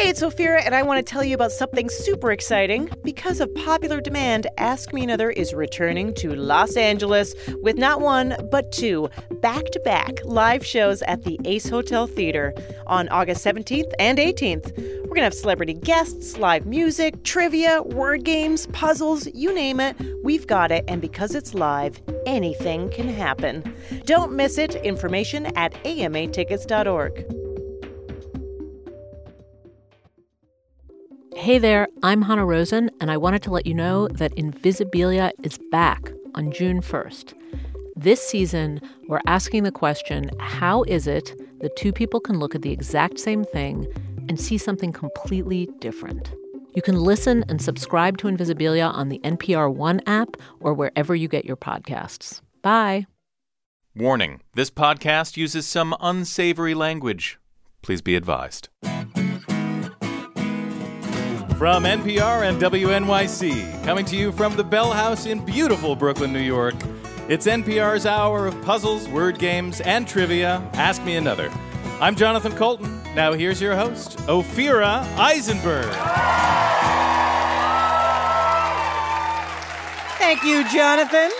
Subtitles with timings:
[0.00, 2.88] Hey, it's Ophira, and I want to tell you about something super exciting.
[3.02, 8.34] Because of popular demand, Ask Me Another is returning to Los Angeles with not one,
[8.50, 9.10] but two
[9.42, 12.54] back to back live shows at the Ace Hotel Theater
[12.86, 14.74] on August 17th and 18th.
[14.78, 20.00] We're going to have celebrity guests, live music, trivia, word games, puzzles, you name it.
[20.22, 23.74] We've got it, and because it's live, anything can happen.
[24.06, 24.76] Don't miss it.
[24.76, 27.39] Information at amatickets.org.
[31.36, 35.58] Hey there, I'm Hanna Rosin, and I wanted to let you know that Invisibilia is
[35.70, 37.34] back on June 1st.
[37.96, 42.62] This season, we're asking the question how is it that two people can look at
[42.62, 43.86] the exact same thing
[44.28, 46.34] and see something completely different?
[46.74, 51.28] You can listen and subscribe to Invisibilia on the NPR One app or wherever you
[51.28, 52.40] get your podcasts.
[52.60, 53.06] Bye.
[53.94, 57.38] Warning this podcast uses some unsavory language.
[57.82, 58.68] Please be advised.
[61.60, 66.40] From NPR and WNYC, coming to you from the Bell House in beautiful Brooklyn, New
[66.40, 66.74] York,
[67.28, 70.66] it's NPR's hour of puzzles, word games, and trivia.
[70.72, 71.52] Ask Me Another.
[72.00, 73.02] I'm Jonathan Coulton.
[73.14, 75.92] Now here's your host, Ophira Eisenberg.
[80.16, 81.30] Thank you, Jonathan.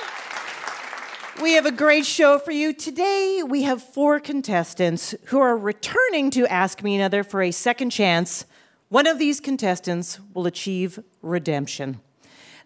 [1.43, 2.75] We have a great show for you.
[2.75, 7.89] Today, we have four contestants who are returning to Ask Me Another for a second
[7.89, 8.45] chance.
[8.91, 12.01] One of these contestants will achieve redemption.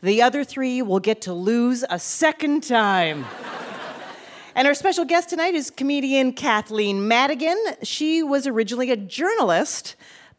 [0.03, 3.27] The other three will get to lose a second time.
[4.55, 7.63] and our special guest tonight is comedian Kathleen Madigan.
[7.83, 9.97] She was originally a journalist,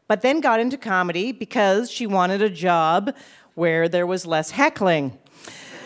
[0.08, 3.16] but then got into comedy because she wanted a job
[3.54, 5.16] where there was less heckling.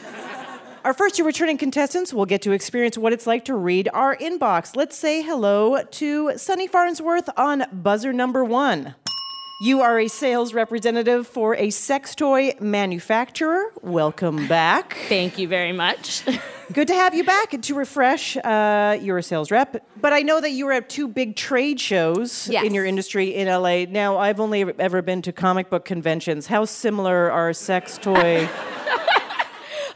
[0.85, 4.15] Our first two returning contestants will get to experience what it's like to read our
[4.15, 4.77] inbox.
[4.77, 8.95] Let's say hello to Sunny Farnsworth on buzzer number one.
[9.61, 13.61] You are a sales representative for a sex toy manufacturer.
[13.81, 14.97] Welcome back.
[15.09, 16.23] Thank you very much.
[16.71, 17.53] Good to have you back.
[17.53, 20.87] And to refresh, uh, you're a sales rep, but I know that you were at
[20.89, 22.63] two big trade shows Yes.
[22.63, 23.83] in your industry in LA.
[23.83, 26.47] Now, I've only ever been to comic book conventions.
[26.47, 28.47] How similar are sex toy?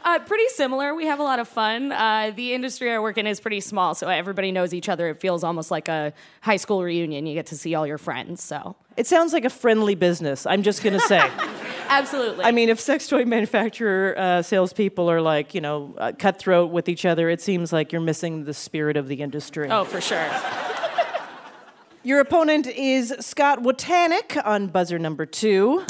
[0.04, 0.94] Uh, pretty similar.
[0.94, 1.90] We have a lot of fun.
[1.90, 5.08] Uh, the industry I work in is pretty small, so everybody knows each other.
[5.08, 7.24] It feels almost like a high school reunion.
[7.26, 8.42] You get to see all your friends.
[8.42, 10.44] So, it sounds like a friendly business.
[10.44, 11.18] I'm just going to say.
[11.88, 12.44] absolutely.
[12.44, 16.90] I mean, if sex toy manufacturer uh, salespeople are like, you know, uh, cutthroat with
[16.90, 19.70] each other, it seems like you're missing the spirit of the industry.
[19.70, 20.30] oh, for sure.
[22.02, 25.82] Your opponent is Scott Wotanic on buzzer number two.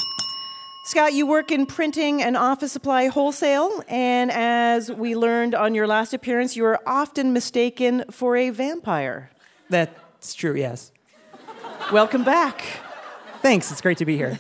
[0.87, 5.87] Scott, you work in printing and office supply wholesale, and as we learned on your
[5.87, 9.31] last appearance, you are often mistaken for a vampire.
[9.71, 10.93] That's true, yes.
[11.91, 12.63] Welcome back.
[13.41, 14.39] Thanks, it's great to be here.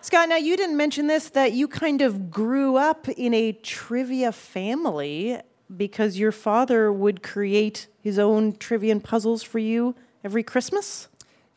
[0.00, 4.32] Scott, now you didn't mention this that you kind of grew up in a trivia
[4.32, 5.38] family
[5.76, 9.94] because your father would create his own trivia and puzzles for you
[10.24, 11.06] every Christmas?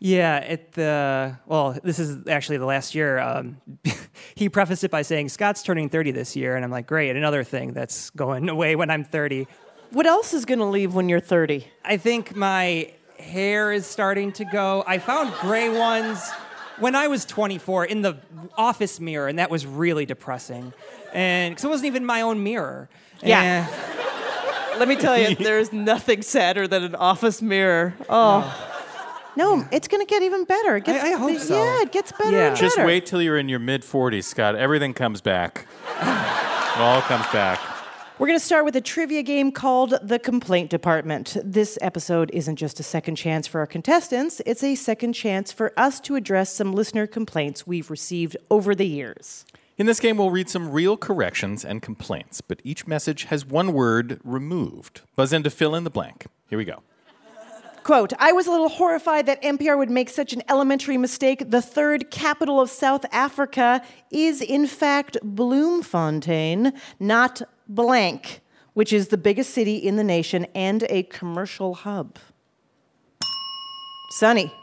[0.03, 3.19] Yeah, at the, well, this is actually the last year.
[3.19, 3.57] Um,
[4.35, 6.55] he prefaced it by saying, Scott's turning 30 this year.
[6.55, 9.45] And I'm like, great, another thing that's going away when I'm 30.
[9.91, 11.67] What else is going to leave when you're 30?
[11.85, 14.83] I think my hair is starting to go.
[14.87, 16.27] I found gray ones
[16.79, 18.17] when I was 24 in the
[18.57, 20.73] office mirror, and that was really depressing.
[21.13, 22.89] And because it wasn't even my own mirror.
[23.21, 23.67] Yeah.
[23.69, 27.93] And- Let me tell you, there's nothing sadder than an office mirror.
[28.09, 28.69] Oh.
[29.35, 30.75] No, it's going to get even better.
[30.77, 31.55] It gets, I hope so.
[31.63, 32.47] Yeah, it gets better Yeah.
[32.49, 32.87] and Just better.
[32.87, 34.55] wait till you're in your mid 40s, Scott.
[34.55, 35.65] Everything comes back.
[36.01, 37.59] it all comes back.
[38.19, 41.37] We're going to start with a trivia game called The Complaint Department.
[41.43, 45.73] This episode isn't just a second chance for our contestants, it's a second chance for
[45.75, 49.43] us to address some listener complaints we've received over the years.
[49.77, 53.73] In this game, we'll read some real corrections and complaints, but each message has one
[53.73, 55.01] word removed.
[55.15, 56.27] Buzz in to fill in the blank.
[56.47, 56.83] Here we go.
[57.83, 61.49] Quote, I was a little horrified that NPR would make such an elementary mistake.
[61.49, 63.81] The third capital of South Africa
[64.11, 68.41] is, in fact, Bloemfontein, not blank,
[68.73, 72.19] which is the biggest city in the nation and a commercial hub.
[74.11, 74.53] Sunny,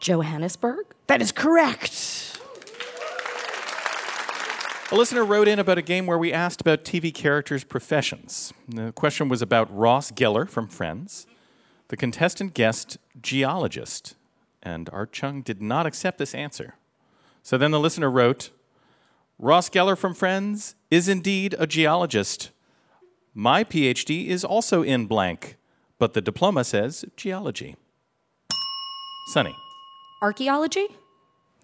[0.00, 0.86] Johannesburg?
[1.06, 2.38] that is correct.
[4.92, 8.52] A listener wrote in about a game where we asked about TV characters' professions.
[8.68, 11.26] The question was about Ross Geller from Friends.
[11.90, 14.14] The contestant guessed geologist,
[14.62, 16.76] and Art Chung did not accept this answer.
[17.42, 18.50] So then the listener wrote,
[19.40, 22.52] Ross Geller from Friends is indeed a geologist.
[23.34, 25.56] My PhD is also in blank,
[25.98, 27.74] but the diploma says geology.
[29.32, 29.56] Sunny.
[30.22, 30.86] Archaeology?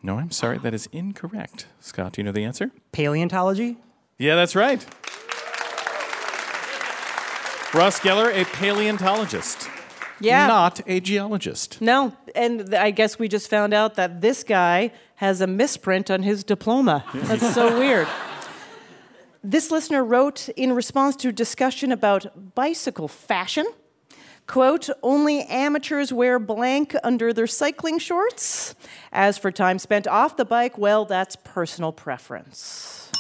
[0.03, 1.69] No, I'm sorry, that is incorrect.
[1.79, 2.73] Scott, do you know the answer?
[2.91, 3.77] Paleontology?
[4.19, 4.85] Yeah, that's right.
[7.73, 9.69] Ross Geller, a paleontologist,
[10.21, 10.47] Yeah.
[10.47, 11.81] not a geologist.
[11.81, 16.23] No, and I guess we just found out that this guy has a misprint on
[16.23, 17.05] his diploma.
[17.15, 18.09] That's so weird.
[19.45, 23.67] This listener wrote in response to a discussion about bicycle fashion.
[24.47, 28.75] Quote, only amateurs wear blank under their cycling shorts.
[29.13, 33.11] As for time spent off the bike, well, that's personal preference.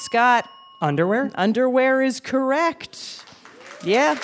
[0.00, 0.48] Scott,
[0.80, 1.30] Underwear?
[1.34, 3.24] underwear is correct.
[3.84, 4.18] Yeah.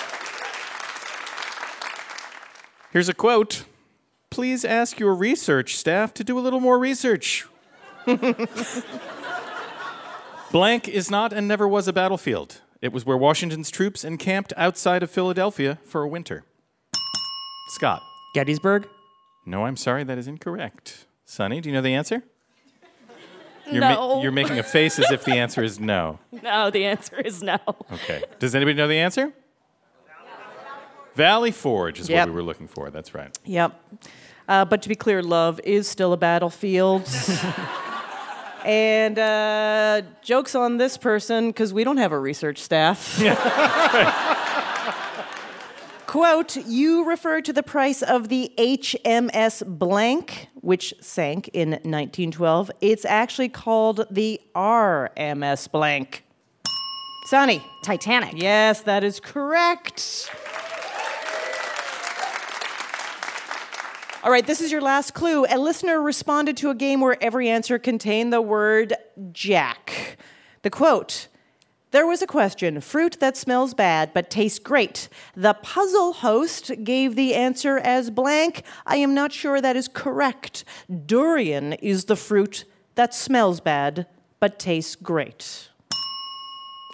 [2.95, 3.65] Here's a quote
[4.29, 7.45] Please ask your research staff to do a little more research.
[10.53, 12.61] Blank is not and never was a battlefield.
[12.81, 16.45] It was where Washington's troops encamped outside of Philadelphia for a winter.
[17.71, 18.01] Scott.
[18.33, 18.87] Gettysburg?
[19.45, 21.05] No, I'm sorry, that is incorrect.
[21.25, 22.23] Sonny, do you know the answer?
[23.69, 24.21] You're No.
[24.21, 26.19] you're making a face as if the answer is no.
[26.41, 27.59] No, the answer is no.
[27.91, 28.23] Okay.
[28.39, 29.33] Does anybody know the answer?
[31.15, 32.27] Valley Forge is Yep.
[32.27, 32.89] what we were looking for.
[32.91, 33.37] That's right.
[33.45, 33.79] Yep.
[34.47, 37.07] Uh, but to be clear, love is still a battlefield.
[38.65, 43.19] and uh, jokes on this person because we don't have a research staff.
[46.07, 52.71] Quote, you refer to the price of the HMS Blank, which sank in 1912.
[52.79, 56.23] It's actually called the RMS Blank.
[57.25, 57.61] Sonny.
[57.83, 58.33] Titanic.
[58.41, 60.29] Yes, that is correct.
[64.25, 65.45] All right, this is your last clue.
[65.45, 68.95] A listener responded to a game where every answer contained the word
[69.31, 70.17] Jack.
[70.63, 71.27] The quote
[71.91, 75.09] There was a question fruit that smells bad but tastes great.
[75.35, 78.63] The puzzle host gave the answer as blank.
[78.87, 80.65] I am not sure that is correct.
[81.05, 84.07] Durian is the fruit that smells bad
[84.39, 85.69] but tastes great.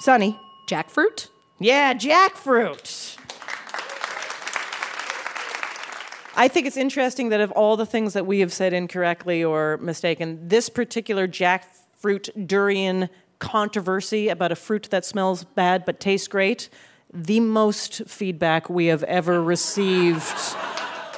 [0.02, 0.38] Sonny.
[0.68, 1.30] Jackfruit?
[1.60, 3.18] Yeah, jackfruit.
[6.36, 9.78] I think it's interesting that of all the things that we have said incorrectly or
[9.78, 16.70] mistaken, this particular jackfruit durian controversy about a fruit that smells bad but tastes great,
[17.14, 20.56] the most feedback we have ever received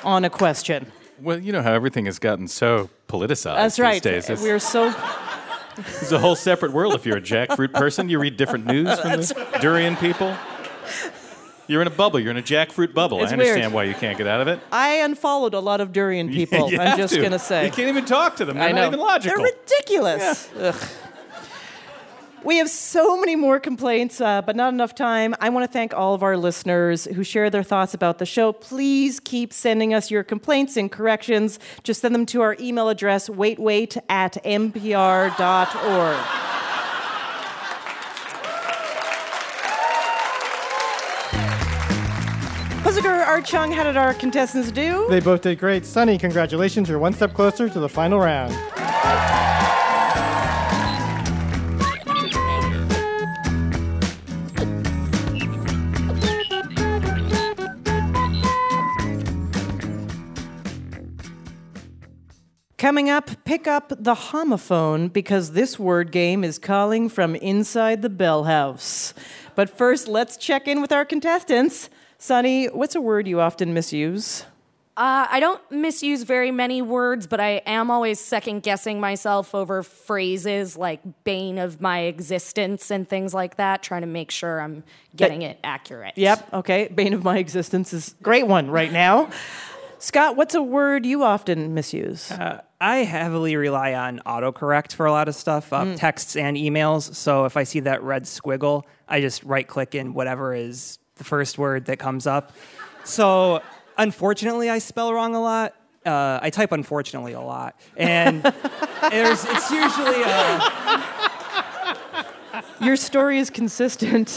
[0.03, 0.91] on a question.
[1.21, 4.01] Well, you know how everything has gotten so politicized That's these right.
[4.01, 4.29] days.
[4.29, 4.93] We're so
[5.77, 8.09] it's a whole separate world if you're a jackfruit person.
[8.09, 10.35] You read different news from the durian people.
[11.67, 12.19] You're in a bubble.
[12.19, 13.21] You're in a jackfruit bubble.
[13.23, 13.73] It's I understand weird.
[13.73, 14.59] why you can't get out of it.
[14.71, 16.65] I unfollowed a lot of durian people.
[16.79, 17.21] I'm just to.
[17.21, 17.65] gonna say.
[17.65, 18.57] You can't even talk to them.
[18.57, 18.81] They're I know.
[18.81, 19.41] not even logical.
[19.41, 20.49] They're ridiculous.
[20.59, 20.75] Ugh.
[22.43, 25.33] We have so many more complaints, uh, but not enough time.
[25.39, 28.51] I want to thank all of our listeners who share their thoughts about the show.
[28.51, 31.57] Please keep sending us your complaints and corrections.
[31.83, 36.17] Just send them to our email address, waitwait at npr.org.
[42.93, 45.07] Puzzle guru Art Chung, how did our contestants do?
[45.09, 45.83] They both did great.
[45.83, 46.87] Sunny, congratulations.
[46.87, 48.53] You're one step closer to the final round.
[62.77, 68.09] Coming up, pick up the homophone because this word game is calling from inside the
[68.11, 69.15] bell house.
[69.55, 71.89] But first, let's check in with our contestants.
[72.23, 74.45] Sonny, what's a word you often misuse?
[74.95, 79.83] Uh, I don't misuse very many words, but I am always second guessing myself over
[79.83, 84.85] phrases like bane of my existence and things like that, trying to make sure I'm
[85.13, 86.13] getting it accurate.
[86.15, 86.87] Yep, okay.
[86.87, 89.29] Bane of my existence is a great one right now.
[89.99, 92.31] Scott, what's a word you often misuse?
[92.79, 97.15] I heavily rely on autocorrect for a lot of stuff, uh, texts and emails.
[97.15, 101.23] So if I see that red squiggle, I just right click in whatever is the
[101.23, 102.51] first word that comes up.
[103.03, 103.61] So
[103.97, 105.75] unfortunately, I spell wrong a lot.
[106.05, 108.43] Uh, I type unfortunately a lot, and
[109.09, 110.69] there's it's usually uh,
[112.81, 114.27] Your story is consistent.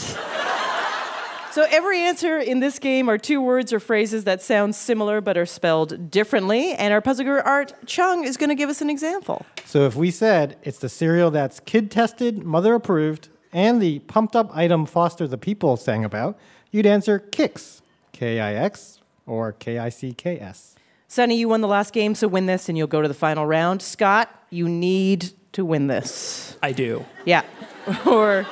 [1.51, 5.37] so every answer in this game are two words or phrases that sound similar but
[5.37, 6.71] are spelled differently.
[6.71, 9.45] And our puzzler Art Chung is going to give us an example.
[9.65, 14.37] So if we said it's the cereal that's kid tested, mother approved, and the pumped
[14.37, 16.39] up item Foster the People sang about,
[16.71, 17.81] you'd answer kicks,
[18.11, 20.75] K I X, or K I C K S.
[21.07, 23.45] Sonny, you won the last game, so win this and you'll go to the final
[23.45, 23.81] round.
[23.81, 26.57] Scott, you need to win this.
[26.61, 27.05] I do.
[27.25, 27.43] Yeah.
[28.05, 28.45] or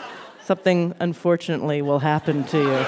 [0.45, 2.85] something unfortunately will happen to you.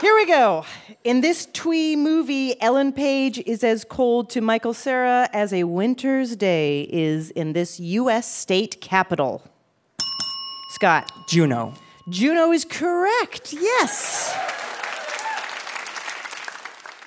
[0.00, 0.64] Here we go.
[1.04, 6.34] In this twee movie, Ellen Page is as cold to Michael Cera as a winter's
[6.34, 8.32] day is in this U.S.
[8.32, 9.44] state capital.
[10.70, 11.12] Scott.
[11.28, 11.74] Juno.
[12.08, 13.52] Juno is correct.
[13.52, 14.36] Yes.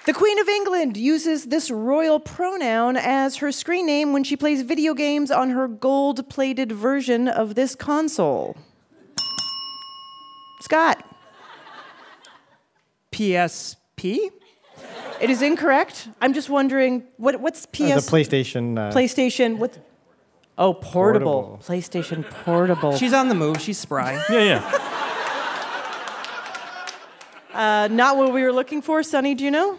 [0.06, 4.62] The Queen of England uses this royal pronoun as her screen name when she plays
[4.62, 8.56] video games on her gold plated version of this console.
[10.62, 11.04] Scott.
[13.12, 14.30] PSP?
[15.22, 16.08] It is incorrect.
[16.22, 18.78] I'm just wondering what what's PS Uh, the PlayStation.
[18.78, 19.78] Uh, PlayStation what
[20.58, 21.60] Oh, portable.
[21.60, 21.60] Portable.
[21.66, 22.96] PlayStation portable.
[22.98, 23.60] She's on the move.
[23.60, 24.22] She's spry.
[24.30, 24.82] Yeah, yeah.
[27.54, 29.78] Uh, not what we were looking for, Sonny, do you know?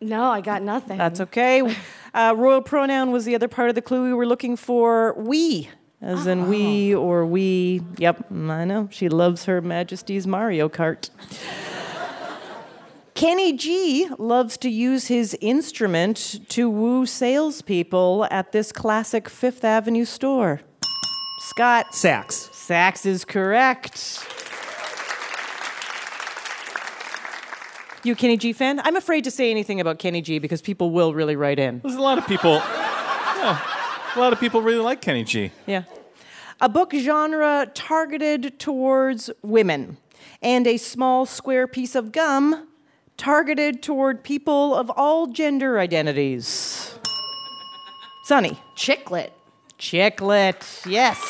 [0.00, 0.98] No, I got nothing.
[0.98, 1.74] That's okay.
[2.14, 5.14] Uh, royal pronoun was the other part of the clue we were looking for.
[5.16, 5.70] We,
[6.02, 7.80] as in we or we.
[7.96, 8.90] Yep, I know.
[8.92, 11.08] She loves her Majesty's Mario Kart.
[13.14, 20.04] Kenny G loves to use his instrument to woo salespeople at this classic Fifth Avenue
[20.04, 20.62] store.
[21.40, 22.48] Scott, Sax.
[22.52, 24.26] Sax is correct.
[28.02, 28.80] You a Kenny G fan?
[28.80, 31.80] I'm afraid to say anything about Kenny G because people will really write in.
[31.80, 32.54] There's a lot of people.
[32.54, 33.60] yeah,
[34.16, 35.52] a lot of people really like Kenny G.
[35.66, 35.84] Yeah.
[36.60, 39.98] A book genre targeted towards women,
[40.40, 42.68] and a small square piece of gum
[43.22, 46.98] targeted toward people of all gender identities.
[48.24, 48.58] Sonny.
[48.76, 49.30] Chicklet.
[49.78, 51.20] Chicklet, yes.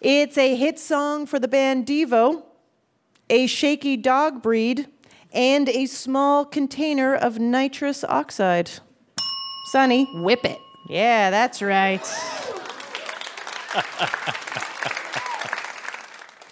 [0.00, 2.42] It's a hit song for the band Devo,
[3.28, 4.86] a shaky dog breed,
[5.30, 8.70] and a small container of nitrous oxide.
[9.72, 10.08] Sonny.
[10.22, 10.58] Whip it.
[10.88, 12.06] Yeah, that's right.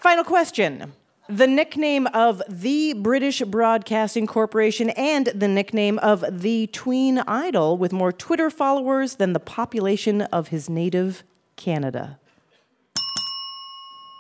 [0.03, 0.93] Final question.
[1.29, 7.93] The nickname of the British Broadcasting Corporation and the nickname of the tween idol with
[7.93, 11.25] more Twitter followers than the population of his native
[11.57, 12.21] Canada.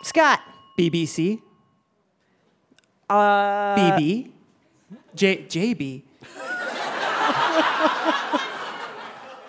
[0.03, 0.41] Scott.
[0.77, 1.41] BBC.
[3.09, 3.77] Uh.
[3.77, 4.33] BB.
[5.15, 6.03] J JB.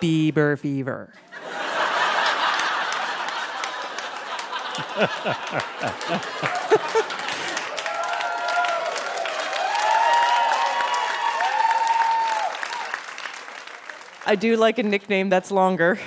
[0.00, 1.12] Bieber fever.
[14.28, 15.98] I do like a nickname that's longer.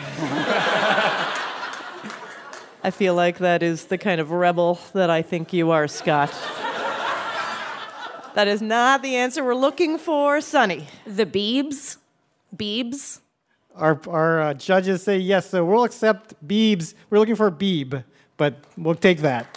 [2.84, 6.30] I feel like that is the kind of rebel that I think you are, Scott.
[8.36, 10.86] that is not the answer we're looking for, Sonny.
[11.08, 11.98] The Beebs.
[12.56, 13.22] Beebs.
[13.76, 16.94] Our, our uh, judges say yes, so we'll accept Beebs.
[17.10, 18.04] We're looking for Beeb,
[18.38, 19.48] but we'll take that.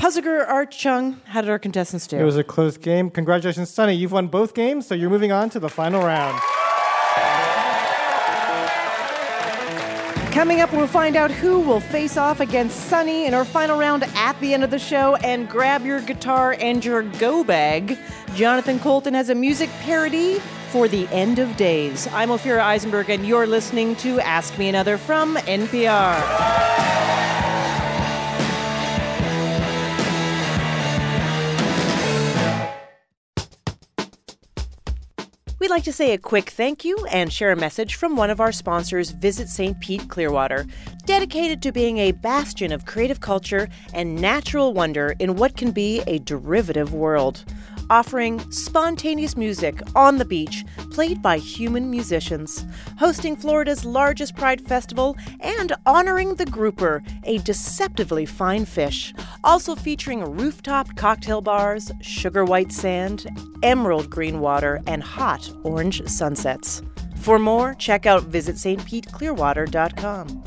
[0.00, 2.16] Puzzler Art Chung, how did our contestants do?
[2.16, 3.10] It was a close game.
[3.10, 3.92] Congratulations, Sunny.
[3.92, 6.40] You've won both games, so you're moving on to the final round.
[10.32, 14.04] Coming up, we'll find out who will face off against Sunny in our final round
[14.14, 15.16] at the end of the show.
[15.16, 17.98] And grab your guitar and your go bag.
[18.34, 20.38] Jonathan Coulton has a music parody
[20.70, 22.08] for the end of days.
[22.14, 26.99] I'm Ophira Eisenberg, and you're listening to Ask Me Another from NPR.
[35.70, 38.40] We'd like to say a quick thank you and share a message from one of
[38.40, 39.78] our sponsors, Visit St.
[39.78, 40.66] Pete Clearwater,
[41.04, 46.02] dedicated to being a bastion of creative culture and natural wonder in what can be
[46.08, 47.44] a derivative world.
[47.90, 52.64] Offering spontaneous music on the beach, played by human musicians,
[52.98, 59.12] hosting Florida's largest Pride Festival, and honoring the grouper, a deceptively fine fish.
[59.42, 63.26] Also featuring rooftop cocktail bars, sugar white sand,
[63.64, 66.82] emerald green water, and hot orange sunsets.
[67.16, 70.44] For more, check out visitstpeteclearwater.com.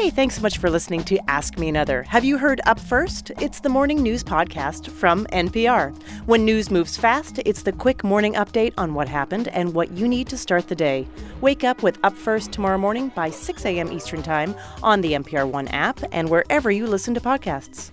[0.00, 2.04] Hey, thanks so much for listening to Ask Me Another.
[2.04, 3.32] Have you heard Up First?
[3.38, 5.94] It's the morning news podcast from NPR.
[6.24, 10.08] When news moves fast, it's the quick morning update on what happened and what you
[10.08, 11.06] need to start the day.
[11.42, 13.92] Wake up with Up First tomorrow morning by 6 a.m.
[13.92, 17.90] Eastern Time on the NPR One app and wherever you listen to podcasts.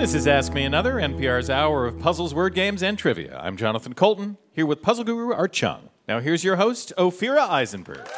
[0.00, 3.38] This is Ask Me Another, NPR's hour of puzzles, word games, and trivia.
[3.38, 5.90] I'm Jonathan Coulton, here with puzzle guru Art Chung.
[6.08, 8.08] Now here's your host, Ophira Eisenberg.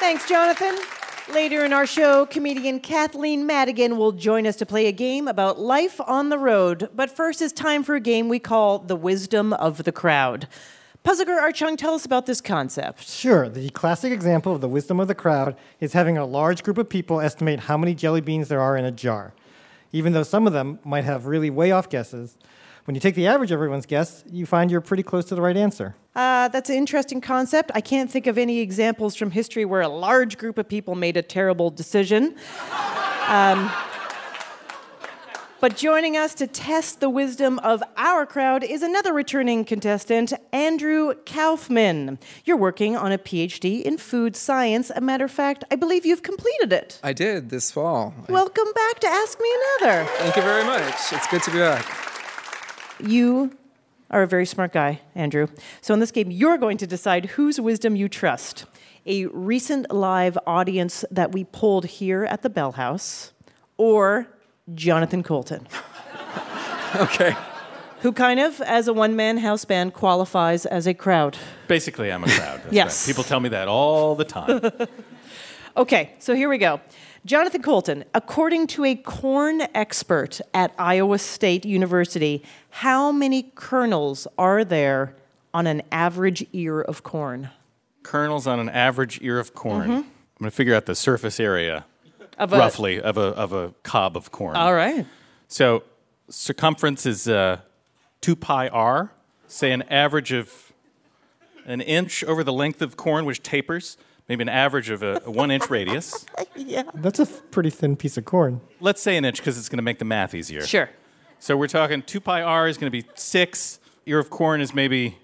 [0.00, 0.76] Thanks, Jonathan.
[1.32, 5.58] Later in our show, comedian Kathleen Madigan will join us to play a game about
[5.58, 6.90] life on the road.
[6.94, 10.46] But first, it's time for a game we call The Wisdom of the Crowd.
[11.02, 13.08] Puzzle guru Art Chung, tell us about this concept.
[13.08, 16.76] Sure, the classic example of the wisdom of the crowd is having a large group
[16.76, 19.32] of people estimate how many jelly beans there are in a jar.
[19.92, 22.36] Even though some of them might have really way off guesses,
[22.84, 25.40] when you take the average of everyone's guess, you find you're pretty close to the
[25.40, 25.96] right answer.
[26.14, 27.70] Uh, that's an interesting concept.
[27.74, 31.16] I can't think of any examples from history where a large group of people made
[31.16, 32.36] a terrible decision.
[33.30, 33.70] Um,
[35.60, 41.12] but joining us to test the wisdom of our crowd is another returning contestant, Andrew
[41.26, 42.18] Kaufman.
[42.46, 44.90] You're working on a PhD in food science.
[44.96, 46.98] A matter of fact, I believe you've completed it.
[47.02, 48.14] I did this fall.
[48.28, 50.04] Welcome back to Ask Me Another.
[50.16, 50.94] Thank you very much.
[51.12, 51.86] It's good to be back.
[52.98, 53.56] You
[54.10, 55.46] are a very smart guy, Andrew.
[55.82, 58.64] So in this game, you're going to decide whose wisdom you trust.
[59.04, 63.32] A recent live audience that we pulled here at the Bell House,
[63.76, 64.26] or
[64.74, 65.66] Jonathan Coulton,
[66.96, 67.34] Okay.
[68.00, 71.36] who kind of, as a one man house band, qualifies as a crowd.
[71.68, 72.60] Basically, I'm a crowd.
[72.70, 73.06] Yes.
[73.06, 73.12] right.
[73.12, 74.60] People tell me that all the time.
[75.76, 76.80] Okay, so here we go.
[77.24, 84.64] Jonathan Coulton, according to a corn expert at Iowa State University, how many kernels are
[84.64, 85.14] there
[85.54, 87.50] on an average ear of corn?
[88.02, 89.82] Kernels on an average ear of corn.
[89.82, 89.92] Mm-hmm.
[89.92, 90.04] I'm
[90.40, 91.84] going to figure out the surface area,
[92.40, 94.56] Of a- roughly, of a, of a cob of corn.
[94.56, 95.06] All right.
[95.48, 95.84] So
[96.28, 97.58] circumference is uh,
[98.22, 99.12] 2 pi r.
[99.46, 100.72] Say an average of
[101.66, 103.96] an inch over the length of corn, which tapers,
[104.28, 106.24] maybe an average of a, a one inch radius.
[106.56, 106.82] Yeah.
[106.94, 108.60] That's a f- pretty thin piece of corn.
[108.80, 110.60] Let's say an inch because it's going to make the math easier.
[110.66, 110.90] Sure.
[111.38, 113.78] So we're talking 2 pi r is going to be 6.
[114.06, 115.16] Ear of corn is maybe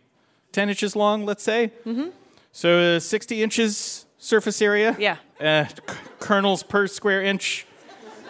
[0.53, 1.73] 10 inches long, let's say.
[1.85, 2.09] Mm-hmm.
[2.53, 4.97] So uh, 60 inches surface area.
[4.99, 5.17] Yeah.
[5.41, 5.67] Uh,
[6.19, 7.67] kernels per square inch,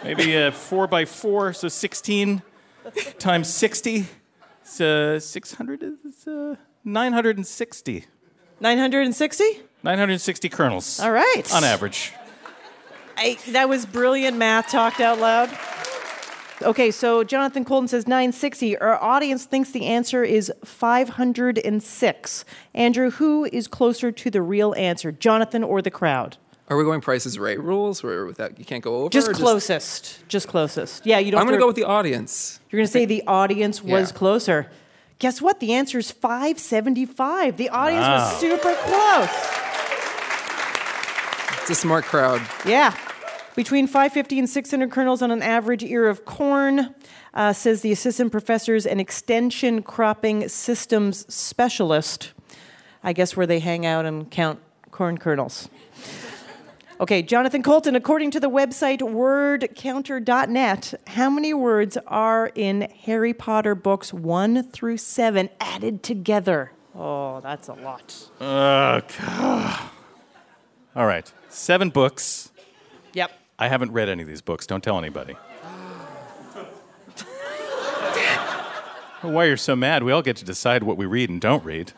[0.03, 2.41] maybe uh, 4 by 4, so 16
[3.17, 4.05] times 60.
[4.63, 8.05] So 600 is uh, 960.
[8.59, 9.61] 960?
[9.83, 10.99] 960 kernels.
[10.99, 11.43] All right.
[11.53, 12.13] On average.
[13.15, 15.49] I, that was brilliant math talked out loud.
[16.61, 18.77] Okay, so Jonathan Coulton says 960.
[18.79, 22.45] Our audience thinks the answer is 506.
[22.73, 26.37] Andrew, who is closer to the real answer, Jonathan or the crowd?
[26.69, 29.09] Are we going prices right rules where without you can't go over?
[29.09, 30.27] Just closest.
[30.27, 31.05] Just closest.
[31.05, 31.39] Yeah, you don't.
[31.39, 32.59] I'm going to go with the audience.
[32.69, 34.17] You're going to say the audience was Yeah.
[34.17, 34.69] closer.
[35.19, 35.59] Guess what?
[35.59, 37.57] The answer is 575.
[37.57, 39.29] The audience was super close.
[41.61, 42.41] It's a smart crowd.
[42.65, 42.93] Yeah.
[43.57, 46.93] Between 550 and 600 kernels on an average ear of corn,
[47.33, 52.33] uh, says the assistant professor's and extension cropping systems specialist.
[53.03, 54.59] I guess where they hang out and count
[54.91, 55.69] corn kernels.
[56.99, 63.73] Okay, Jonathan Coulton, according to the website wordcounter.net, how many words are in Harry Potter
[63.73, 66.73] books 1 through 7 added together?
[66.93, 68.29] Oh, that's a lot.
[68.39, 69.89] Uh, God.
[70.95, 71.33] All right.
[71.49, 72.51] Seven books.
[73.13, 73.31] Yep.
[73.59, 74.67] I haven't read any of these books.
[74.67, 75.33] Don't tell anybody.
[79.21, 80.03] Why you're so mad?
[80.03, 81.91] We all get to decide what we read and don't read.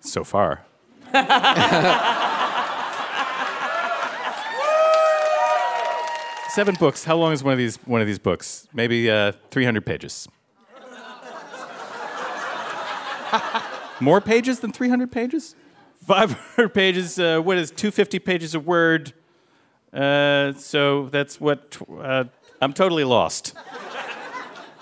[0.00, 0.64] So far.
[6.50, 7.04] Seven books.
[7.04, 7.76] How long is one of these?
[7.84, 8.66] One of these books?
[8.74, 10.26] Maybe uh, 300 pages.
[14.00, 15.54] More pages than 300 pages?
[16.06, 17.20] 500 pages.
[17.20, 19.12] Uh, what is 250 pages a word?
[19.92, 21.76] Uh, so that's what.
[21.90, 22.24] Uh,
[22.62, 23.54] I'm totally lost.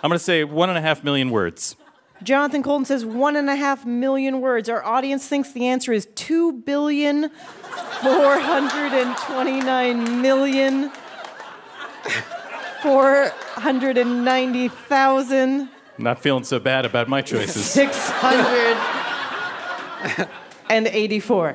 [0.03, 1.77] I'm going to say one and a half million words.
[2.23, 4.69] Jonathan Coulton says one and a half million words.
[4.69, 7.31] Our audience thinks the answer is two billion
[8.03, 10.91] four hundred and twenty-nine million
[12.83, 17.65] four hundred and ninety thousand Not feeling so bad about my choices.
[17.65, 18.77] six hundred
[20.69, 21.55] and eighty-four.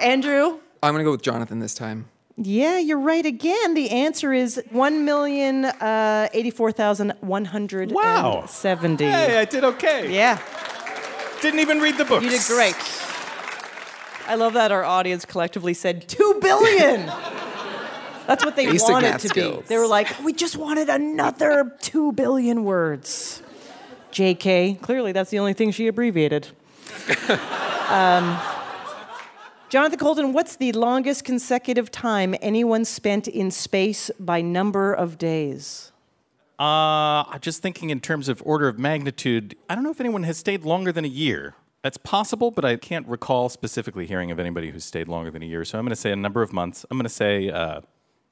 [0.00, 0.58] Andrew?
[0.82, 2.06] I'm going to go with Jonathan this time.
[2.36, 3.74] Yeah, you're right again.
[3.74, 8.46] The answer is one million uh, eighty-four thousand one hundred Wow.
[8.46, 9.04] seventy.
[9.04, 10.12] hey, I did okay.
[10.12, 10.40] Yeah.
[11.42, 12.22] Didn't even read the book.
[12.22, 12.74] You did great.
[14.26, 17.06] I love that our audience collectively said two billion.
[18.26, 19.62] That's what they Basic wanted to skills.
[19.62, 19.66] be.
[19.66, 23.42] They were like, we just wanted another two billion words.
[24.12, 26.48] JK, clearly that's the only thing she abbreviated.
[27.88, 28.38] um,
[29.72, 35.92] Jonathan Coulton, what's the longest consecutive time anyone spent in space by number of days?
[36.60, 39.56] Uh, I'm just thinking in terms of order of magnitude.
[39.70, 41.54] I don't know if anyone has stayed longer than a year.
[41.80, 45.46] That's possible, but I can't recall specifically hearing of anybody who's stayed longer than a
[45.46, 45.64] year.
[45.64, 46.84] So I'm going to say a number of months.
[46.90, 47.80] I'm going to say uh,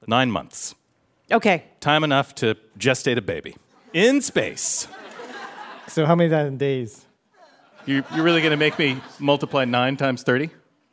[0.06, 0.74] nine months.
[1.32, 1.64] Okay.
[1.80, 3.56] Time enough to gestate a baby
[3.94, 4.88] in space.
[5.88, 7.06] So how many of that in days?
[7.86, 10.50] You, you're really going to make me multiply nine times 30?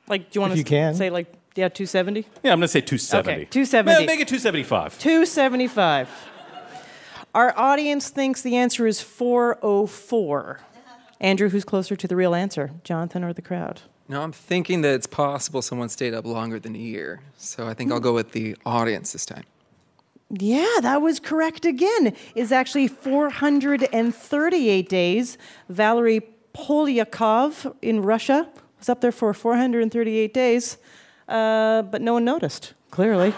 [0.07, 0.95] Like, do you want to you can.
[0.95, 2.27] say like yeah, 270?
[2.43, 3.31] Yeah, I'm going to say 270.
[3.31, 3.91] Okay, 270.
[3.91, 4.99] No, make it 275.
[4.99, 6.09] 275.
[7.33, 10.59] Our audience thinks the answer is 404.
[11.19, 13.81] Andrew, who's closer to the real answer, Jonathan or the crowd?
[14.07, 17.21] No, I'm thinking that it's possible someone stayed up longer than a year.
[17.35, 19.43] So I think I'll go with the audience this time.
[20.29, 22.13] Yeah, that was correct again.
[22.35, 25.37] It's actually 438 days.
[25.69, 26.21] Valery
[26.53, 30.77] Polyakov in Russia was up there for 438 days,
[31.27, 33.33] uh, but no one noticed, clearly.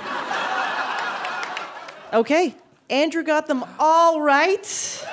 [2.14, 2.56] okay,
[2.90, 5.06] Andrew got them all right.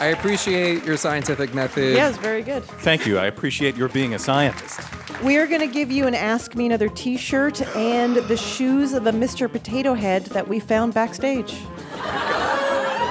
[0.00, 1.94] I appreciate your scientific method.
[1.94, 2.64] Yes, very good.
[2.64, 3.18] Thank you.
[3.18, 4.80] I appreciate your being a scientist.
[5.22, 8.94] We are going to give you an Ask Me Another t shirt and the shoes
[8.94, 9.50] of a Mr.
[9.50, 11.54] Potato Head that we found backstage.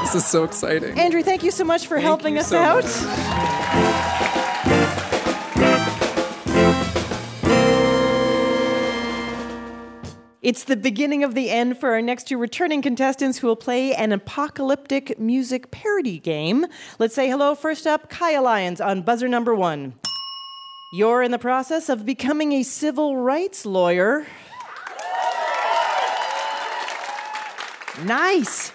[0.02, 1.00] This is so exciting.
[1.00, 2.84] Andrew, thank you so much for helping you us so out.
[2.84, 3.88] much.
[10.52, 13.96] It's the beginning of the end for our next two returning contestants who will play
[13.96, 16.66] an apocalyptic music parody game.
[17.00, 19.94] Let's say hello first up, Kaya Lyons on buzzer number one.
[20.92, 24.28] You're in the process of becoming a civil rights lawyer.
[28.04, 28.74] Nice.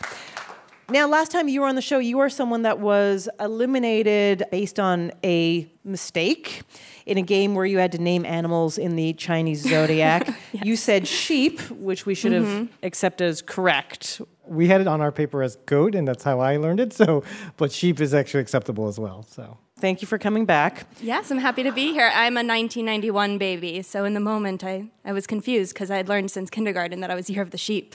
[0.89, 4.79] Now, last time you were on the show, you were someone that was eliminated based
[4.79, 6.63] on a mistake
[7.07, 10.29] in a game where you had to name animals in the Chinese zodiac.
[10.53, 12.73] You said sheep, which we should have mm-hmm.
[12.83, 14.23] accepted as correct.
[14.47, 16.93] We had it on our paper as goat, and that's how I learned it.
[16.97, 17.25] So,
[17.57, 19.23] but sheep is actually acceptable as well.
[19.29, 20.87] So, Thank you for coming back.
[21.03, 22.11] Yes, I'm happy to be here.
[22.15, 26.09] I'm a 1991 baby, so in the moment I, I was confused because I had
[26.09, 27.95] learned since kindergarten that I was year of the sheep.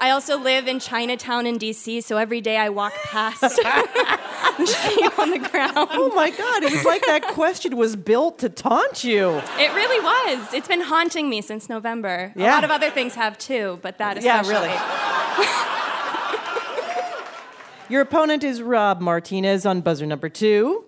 [0.00, 5.38] I also live in Chinatown in DC, so every day I walk past on the
[5.50, 5.88] ground.
[5.92, 9.40] Oh my God, it was like that question was built to taunt you.
[9.58, 10.52] It really was.
[10.52, 12.32] It's been haunting me since November.
[12.34, 12.50] Yeah.
[12.50, 14.72] A lot of other things have too, but that Yeah, really.
[17.88, 20.86] Your opponent is Rob Martinez on buzzer number two.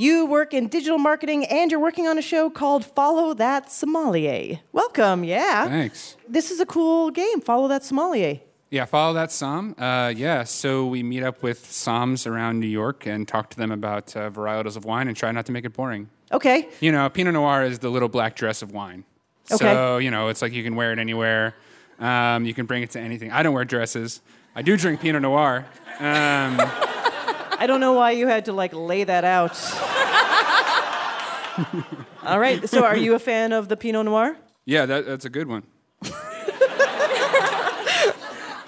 [0.00, 4.60] You work in digital marketing and you're working on a show called Follow That Sommelier.
[4.70, 5.66] Welcome, yeah.
[5.66, 6.16] Thanks.
[6.28, 8.38] This is a cool game, Follow That Sommelier.
[8.70, 9.74] Yeah, follow that Som.
[9.76, 13.72] Uh, yeah, so we meet up with somms around New York and talk to them
[13.72, 16.08] about uh, varietals of wine and try not to make it boring.
[16.30, 19.02] Okay, You know, Pinot Noir is the little black dress of wine.
[19.50, 19.56] Okay.
[19.64, 21.56] So, you know, it's like you can wear it anywhere.
[21.98, 23.32] Um, you can bring it to anything.
[23.32, 24.20] I don't wear dresses.
[24.54, 25.66] I do drink Pinot Noir.
[25.98, 26.60] Um,
[27.58, 29.50] I don't know why you had to like lay that out.
[32.24, 34.36] All right, so are you a fan of the Pinot Noir?
[34.64, 35.64] yeah, that, that's a good one.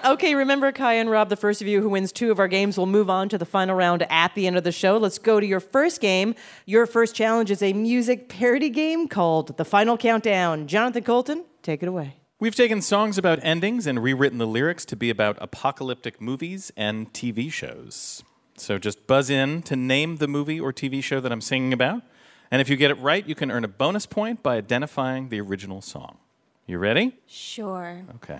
[0.03, 2.75] Okay, remember Kai and Rob, the first of you who wins two of our games
[2.75, 4.97] will move on to the final round at the end of the show.
[4.97, 6.33] Let's go to your first game.
[6.65, 10.65] Your first challenge is a music parody game called The Final Countdown.
[10.65, 12.15] Jonathan Coulton, take it away.
[12.39, 17.13] We've taken songs about endings and rewritten the lyrics to be about apocalyptic movies and
[17.13, 18.23] TV shows.
[18.61, 22.03] So just buzz in to name the movie or TV show that I'm singing about.
[22.51, 25.41] And if you get it right, you can earn a bonus point by identifying the
[25.41, 26.19] original song.
[26.67, 27.17] You ready?
[27.25, 28.03] Sure.
[28.17, 28.39] Okay.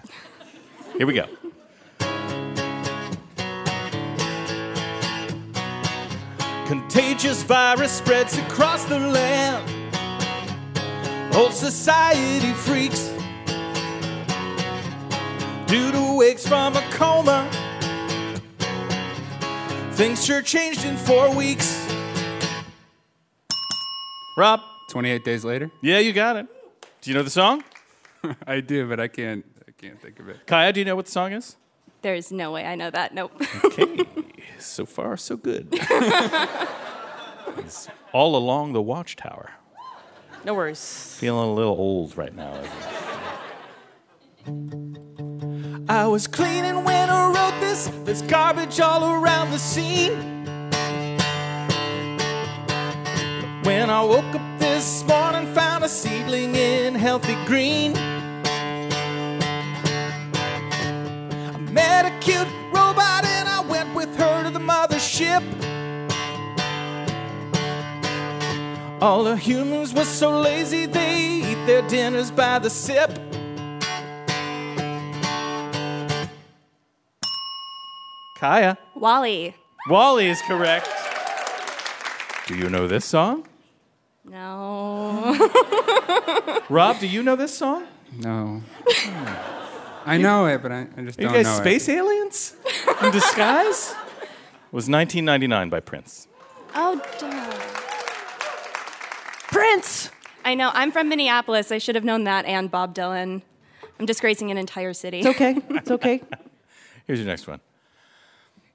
[0.96, 1.26] Here we go.
[6.68, 9.68] Contagious virus spreads across the land.
[11.34, 13.10] Old society freaks
[15.66, 17.50] Dude to wakes from a coma.
[20.02, 21.88] Things sure changed in four weeks.
[24.36, 24.62] Rob?
[24.90, 25.70] 28 days later?
[25.84, 26.48] Yeah, you got it.
[27.02, 27.64] Do you know the song?
[28.48, 30.48] I do, but I can't, I can't think of it.
[30.48, 31.56] Kaya, do you know what the song is?
[32.02, 33.14] There's no way I know that.
[33.14, 33.32] Nope.
[33.64, 34.00] Okay,
[34.58, 35.68] so far so good.
[37.60, 39.52] It's all along the watchtower.
[40.44, 41.16] No worries.
[41.20, 42.60] Feeling a little old right now.
[45.88, 50.12] I was cleaning when I wrote There's garbage all around the scene.
[53.64, 57.96] When I woke up this morning, found a seedling in healthy green.
[61.48, 65.42] I met a cute robot and I went with her to the mothership.
[69.02, 73.31] All the humans were so lazy they eat their dinners by the sip.
[78.42, 78.76] Kaya.
[78.96, 79.54] WALL-E.
[79.88, 80.90] WALL-E is correct.
[82.48, 83.48] Do you know this song?
[84.26, 85.38] No.
[86.70, 87.86] Rob, do you know this song?
[88.18, 88.64] No.
[90.08, 92.56] I know it, but I, I just Are you don't you guys know space aliens
[93.04, 93.92] in disguise?
[93.92, 96.28] It was 1999 by Prince.
[96.74, 97.62] oh, damn.
[99.50, 100.10] Prince!
[100.44, 100.72] I know.
[100.74, 101.72] I'm from Minneapolis.
[101.72, 103.44] I should have known that and Bob Dylan.
[104.00, 105.20] I'm disgracing an entire city.
[105.20, 105.58] It's okay.
[105.70, 106.24] It's okay.
[107.06, 107.60] Here's your next one.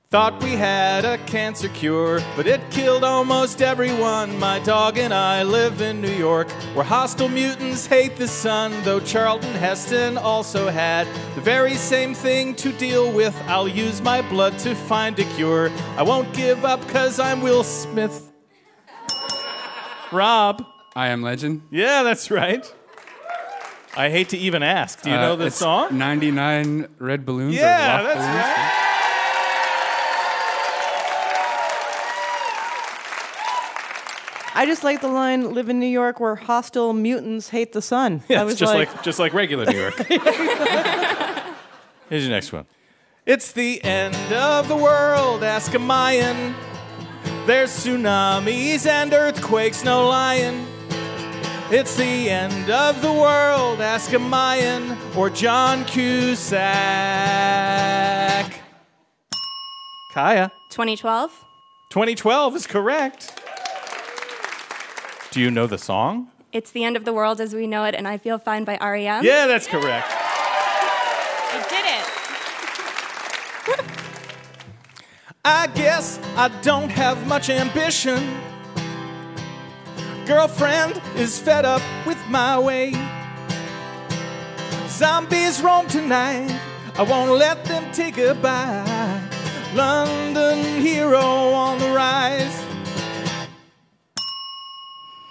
[0.09, 4.39] Thought we had a cancer cure, but it killed almost everyone.
[4.39, 8.73] My dog and I live in New York, where hostile mutants hate the sun.
[8.85, 13.35] Though Charlton Heston also had the very same thing to deal with.
[13.49, 15.71] I'll use my blood to find a cure.
[15.97, 18.31] I won't give up, cause I'm Will Smith.
[20.13, 20.65] Rob.
[20.95, 21.63] I Am Legend.
[21.73, 22.65] Yeah, that's right.
[23.97, 25.03] I hate to even ask.
[25.03, 25.99] Do you Uh, know the song?
[25.99, 27.55] 99 Red Balloons.
[27.57, 28.37] Yeah, that's balloons.
[28.37, 28.76] right.
[34.57, 38.23] I just like the line live in New York where hostile mutants hate the sun.
[38.29, 39.95] Yeah, I it's was just like, just like regular New York.
[42.09, 42.65] Here's your next one.
[43.27, 46.55] It's the end of the world, ask a Mayan.
[47.45, 50.67] There's tsunamis and earthquakes, no lying.
[51.71, 56.65] It's the end of the world, ask a Mayan or John Cusack.
[60.15, 60.51] Kaya.
[60.71, 61.45] 2012.
[61.91, 63.43] 2012 is correct.
[65.37, 66.29] Do you know the song?
[66.51, 68.79] It's the end of the world as we know it, and I feel fine by
[68.79, 69.23] REM.
[69.23, 70.09] Yeah, that's correct.
[70.09, 71.85] I did
[73.77, 73.85] it.
[75.45, 78.41] I guess I don't have much ambition.
[80.25, 82.95] Girlfriend is fed up with my way.
[84.89, 86.51] Zombies roam tonight.
[86.97, 89.21] I won't let them take bite.
[89.75, 92.66] London hero on the rise.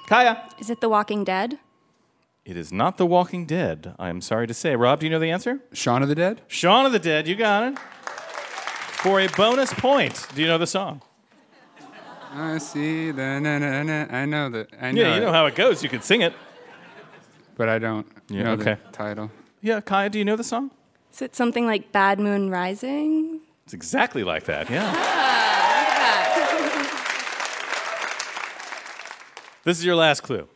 [0.08, 0.48] Kaya.
[0.60, 1.60] Is it The Walking Dead?
[2.46, 3.96] It is not The Walking Dead.
[3.98, 4.76] I am sorry to say.
[4.76, 5.60] Rob, do you know the answer?
[5.74, 6.42] Shaun of the Dead?
[6.48, 7.80] Shaun of the Dead, you got it.
[7.80, 11.02] For a bonus point, do you know the song?
[12.34, 14.06] I see the na na na.
[14.10, 14.68] I know that.
[14.82, 15.02] I know.
[15.02, 15.82] Yeah, you it, know how it goes.
[15.82, 16.34] You can sing it.
[17.56, 18.78] But I don't Yeah, know okay.
[18.86, 19.32] the title.
[19.62, 20.72] Yeah, Kaya, do you know the song?
[21.14, 23.40] Is it something like Bad Moon Rising?
[23.64, 24.92] It's exactly like that, yeah.
[24.94, 25.45] Ah.
[29.66, 30.48] This is your last clue.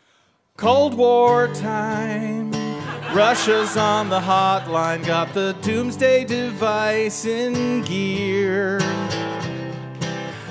[0.56, 2.52] Cold War time.
[3.12, 8.78] Russia's on the hotline, got the doomsday device in gear.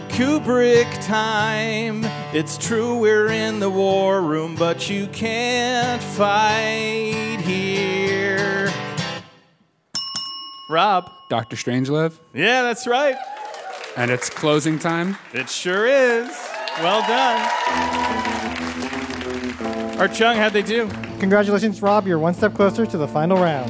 [0.08, 2.04] Kubrick time.
[2.34, 8.72] It's true, we're in the war room, but you can't fight here.
[10.68, 11.08] Rob.
[11.30, 12.18] Doctor Strangelove.
[12.34, 13.14] Yeah, that's right.
[13.96, 15.16] And it's closing time.
[15.32, 16.28] It sure is.
[16.80, 18.37] Well done.
[19.98, 20.88] Art Chung, how'd they do?
[21.18, 22.06] Congratulations, Rob.
[22.06, 23.68] You're one step closer to the final round.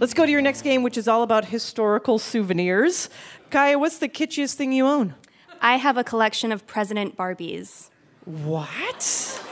[0.00, 3.10] Let's go to your next game, which is all about historical souvenirs.
[3.50, 5.14] Kaya, what's the kitschiest thing you own?
[5.60, 7.90] I have a collection of President Barbies.
[8.24, 9.42] What?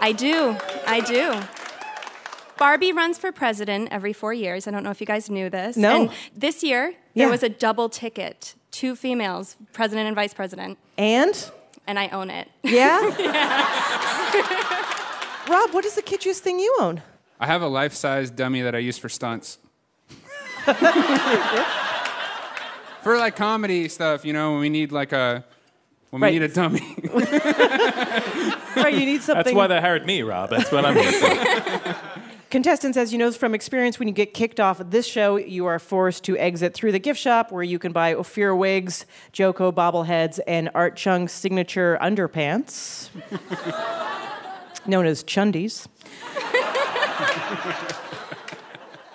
[0.00, 0.56] I do.
[0.86, 1.40] I do.
[2.58, 4.66] Barbie runs for president every four years.
[4.66, 5.76] I don't know if you guys knew this.
[5.76, 6.02] No.
[6.02, 7.30] And this year, there Yeah.
[7.30, 11.50] was a double ticket two females, president and vice president, And?
[11.86, 12.48] And I own it.
[12.62, 13.00] Yeah?
[15.48, 17.02] Rob, what is the kitschiest thing you own?
[17.40, 19.58] I have a life-size dummy that I use for stunts.
[23.02, 25.44] for like comedy stuff, you know, when we need like a
[26.10, 26.32] when Right.
[26.34, 26.96] we need a dummy.
[28.76, 29.42] Right, you need something.
[29.44, 30.48] That's why they hired me, Rob.
[30.50, 31.96] That's what I'm here for.
[32.50, 35.66] Contestants, as you know from experience, when you get kicked off of this show, you
[35.66, 39.72] are forced to exit through the gift shop where you can buy Ophir wigs, JoCo
[39.72, 43.08] bobbleheads, and Art Chung's signature underpants,
[44.86, 45.88] known as chundies.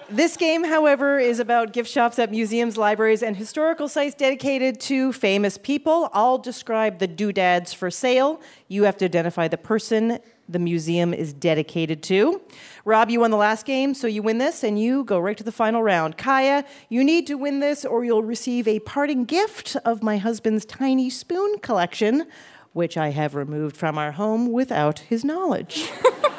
[0.07, 5.11] This game, however, is about gift shops at museums, libraries, and historical sites dedicated to
[5.11, 6.09] famous people.
[6.13, 8.39] I'll describe the doodads for sale.
[8.67, 12.41] You have to identify the person the museum is dedicated to.
[12.83, 15.43] Rob, you won the last game, so you win this, and you go right to
[15.43, 16.17] the final round.
[16.17, 20.65] Kaya, you need to win this, or you'll receive a parting gift of my husband's
[20.65, 22.27] tiny spoon collection,
[22.73, 25.89] which I have removed from our home without his knowledge.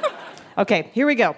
[0.59, 1.35] okay, here we go.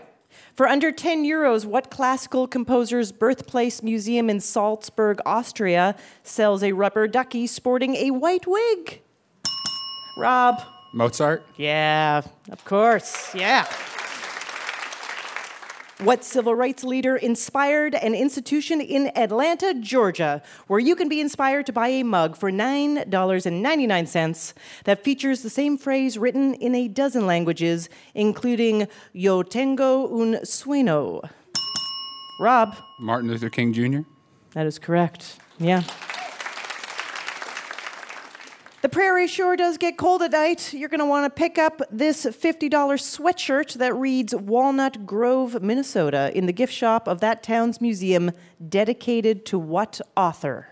[0.54, 7.06] For under 10 euros, what classical composer's birthplace museum in Salzburg, Austria, sells a rubber
[7.06, 9.00] ducky sporting a white wig?
[10.18, 10.60] Rob.
[10.92, 11.44] Mozart.
[11.56, 13.34] Yeah, of course.
[13.34, 13.66] Yeah.
[16.00, 21.66] What civil rights leader inspired an institution in Atlanta, Georgia, where you can be inspired
[21.66, 27.26] to buy a mug for $9.99 that features the same phrase written in a dozen
[27.26, 31.28] languages, including Yo tengo un sueño?
[32.38, 34.02] Rob, Martin Luther King Jr.
[34.52, 35.40] that is correct.
[35.58, 35.82] Yeah.
[38.88, 40.72] The prairie sure does get cold at night.
[40.72, 46.32] You're going to want to pick up this $50 sweatshirt that reads Walnut Grove, Minnesota,
[46.34, 48.30] in the gift shop of that town's museum,
[48.66, 50.68] dedicated to what author?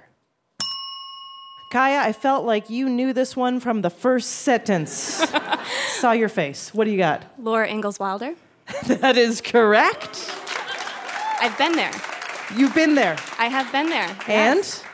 [1.71, 4.91] Kaya, I felt like you knew this one from the first sentence.
[5.89, 6.73] Saw your face.
[6.73, 7.23] What do you got?
[7.39, 8.35] Laura Ingalls Wilder.
[8.87, 10.33] That is correct.
[11.39, 11.93] I've been there.
[12.57, 13.19] You've been there.
[13.39, 14.09] I have been there.
[14.27, 14.86] And yes.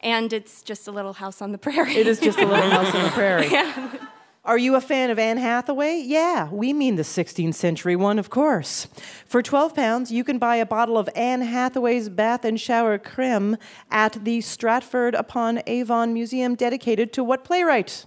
[0.00, 1.96] And it's just a little house on the prairie.
[1.96, 3.50] it is just a little house on the prairie.
[4.44, 6.02] Are you a fan of Anne Hathaway?
[6.06, 8.86] Yeah, we mean the 16th century one, of course.
[9.26, 13.58] For 12 pounds, you can buy a bottle of Anne Hathaway's bath and shower creme
[13.90, 18.06] at the Stratford upon Avon Museum dedicated to what playwright?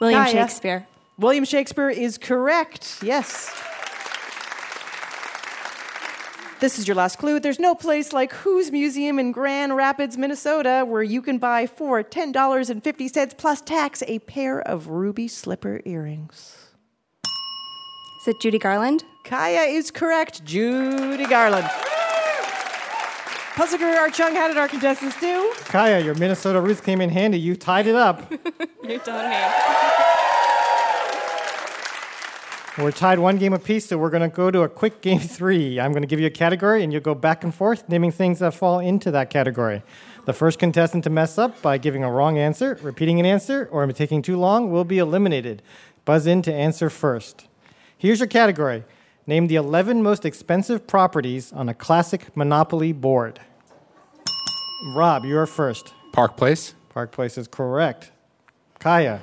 [0.00, 0.32] William Kaya.
[0.32, 0.86] Shakespeare.
[1.18, 3.00] William Shakespeare is correct.
[3.02, 3.54] Yes.
[6.58, 7.38] This is your last clue.
[7.38, 12.02] There's no place like Who's Museum in Grand Rapids, Minnesota, where you can buy for
[12.02, 16.56] $10.50 plus tax a pair of ruby slipper earrings.
[18.22, 19.04] Is it Judy Garland?
[19.24, 20.46] Kaya is correct.
[20.46, 21.68] Judy Garland.
[23.54, 25.52] Puzzle Guru Art Chung, how did our contestants do?
[25.66, 27.38] Kaya, your Minnesota roots came in handy.
[27.38, 28.32] You tied it up.
[28.82, 30.15] You're telling me.
[32.78, 35.80] We're tied one game apiece, so we're going to go to a quick game three.
[35.80, 38.40] I'm going to give you a category, and you'll go back and forth, naming things
[38.40, 39.82] that fall into that category.
[40.26, 43.86] The first contestant to mess up by giving a wrong answer, repeating an answer, or
[43.92, 45.62] taking too long will be eliminated.
[46.04, 47.48] Buzz in to answer first.
[47.96, 48.84] Here's your category
[49.26, 53.40] Name the 11 most expensive properties on a classic Monopoly board.
[54.94, 55.94] Rob, you are first.
[56.12, 56.74] Park Place.
[56.90, 58.12] Park Place is correct.
[58.78, 59.22] Kaya.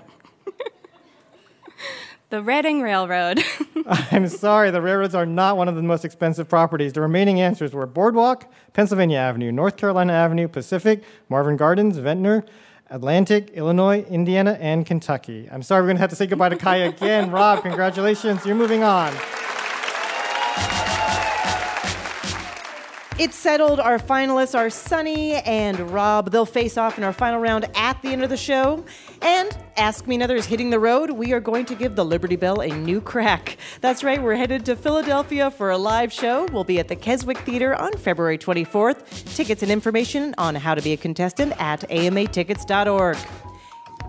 [2.34, 3.44] The Reading Railroad.
[3.86, 6.92] I'm sorry, the railroads are not one of the most expensive properties.
[6.92, 12.44] The remaining answers were Boardwalk, Pennsylvania Avenue, North Carolina Avenue, Pacific, Marvin Gardens, Ventnor,
[12.90, 15.48] Atlantic, Illinois, Indiana, and Kentucky.
[15.52, 17.30] I'm sorry, we're going to have to say goodbye to Kaya again.
[17.30, 18.44] Rob, congratulations.
[18.48, 19.14] You're moving on.
[23.20, 23.80] It's settled.
[23.80, 26.32] Our finalists are Sunny and Rob.
[26.32, 28.84] They'll face off in our final round at the end of the show.
[29.22, 31.12] And Ask Me Another is hitting the road.
[31.12, 33.58] We are going to give the Liberty Bell a new crack.
[33.82, 36.46] That's right, we're headed to Philadelphia for a live show.
[36.52, 39.36] We'll be at the Keswick Theater on February 24th.
[39.36, 43.18] Tickets and information on how to be a contestant at amatickets.org.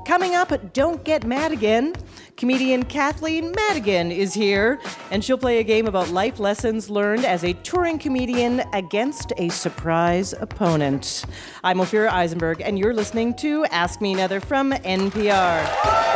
[0.05, 1.95] Coming up, Don't Get Mad Again.
[2.37, 4.79] Comedian Kathleen Madigan is here,
[5.11, 9.49] and she'll play a game about life lessons learned as a touring comedian against a
[9.49, 11.25] surprise opponent.
[11.63, 16.15] I'm Ophira Eisenberg, and you're listening to Ask Me Another from NPR.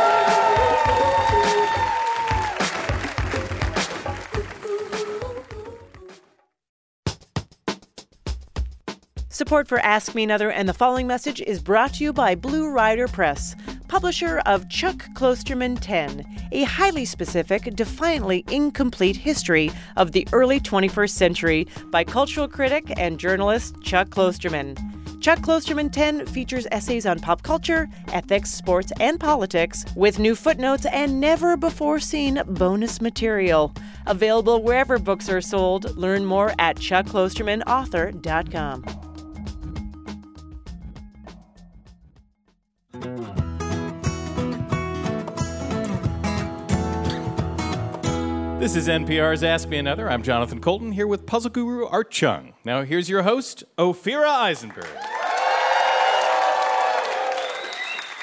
[9.39, 12.69] Support for Ask Me Another and the following message is brought to you by Blue
[12.69, 13.55] Rider Press,
[13.89, 21.09] publisher of Chuck Klosterman 10, a highly specific, defiantly incomplete history of the early 21st
[21.09, 24.77] century by cultural critic and journalist Chuck Klosterman.
[25.19, 30.85] Chuck Klosterman 10 features essays on pop culture, ethics, sports, and politics with new footnotes
[30.85, 33.73] and never before seen bonus material.
[34.05, 35.97] Available wherever books are sold.
[35.97, 39.08] Learn more at chuckklostermanauthor.com.
[48.59, 50.11] This is NPR's Ask Me Another.
[50.11, 52.51] I'm Jonathan Coulton here with puzzle guru Art Chung.
[52.65, 54.85] Now, here's your host, Ophira Eisenberg.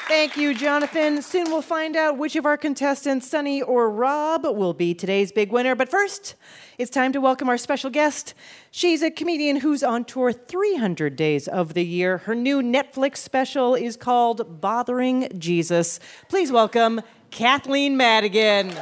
[0.09, 1.23] Thank you, Jonathan.
[1.23, 5.51] Soon we'll find out which of our contestants, Sunny or Rob, will be today's big
[5.53, 5.75] winner.
[5.75, 6.35] But first,
[6.77, 8.35] it's time to welcome our special guest.
[8.71, 12.19] She's a comedian who's on tour 300 days of the year.
[12.19, 15.99] Her new Netflix special is called Bothering Jesus.
[16.29, 18.75] Please welcome Kathleen Madigan.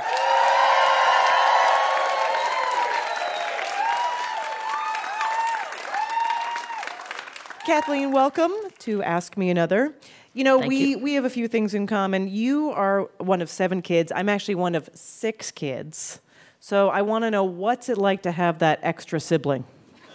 [7.66, 9.94] Kathleen, welcome to Ask Me Another.
[10.34, 10.98] You know, Thank we, you.
[10.98, 12.28] we have a few things in common.
[12.28, 14.12] You are one of seven kids.
[14.14, 16.20] I'm actually one of six kids.
[16.60, 19.64] So I want to know what's it like to have that extra sibling?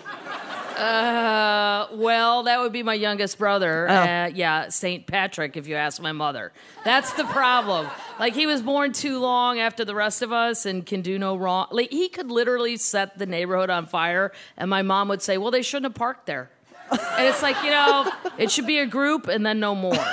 [0.05, 3.89] Uh, well, that would be my youngest brother.
[3.89, 3.93] Oh.
[3.93, 5.07] Uh, yeah, St.
[5.07, 6.53] Patrick, if you ask my mother.
[6.85, 7.87] That's the problem.
[8.19, 11.35] Like, he was born too long after the rest of us and can do no
[11.35, 11.67] wrong.
[11.71, 15.51] Like, he could literally set the neighborhood on fire, and my mom would say, Well,
[15.51, 16.51] they shouldn't have parked there.
[16.91, 20.05] And it's like, you know, it should be a group and then no more.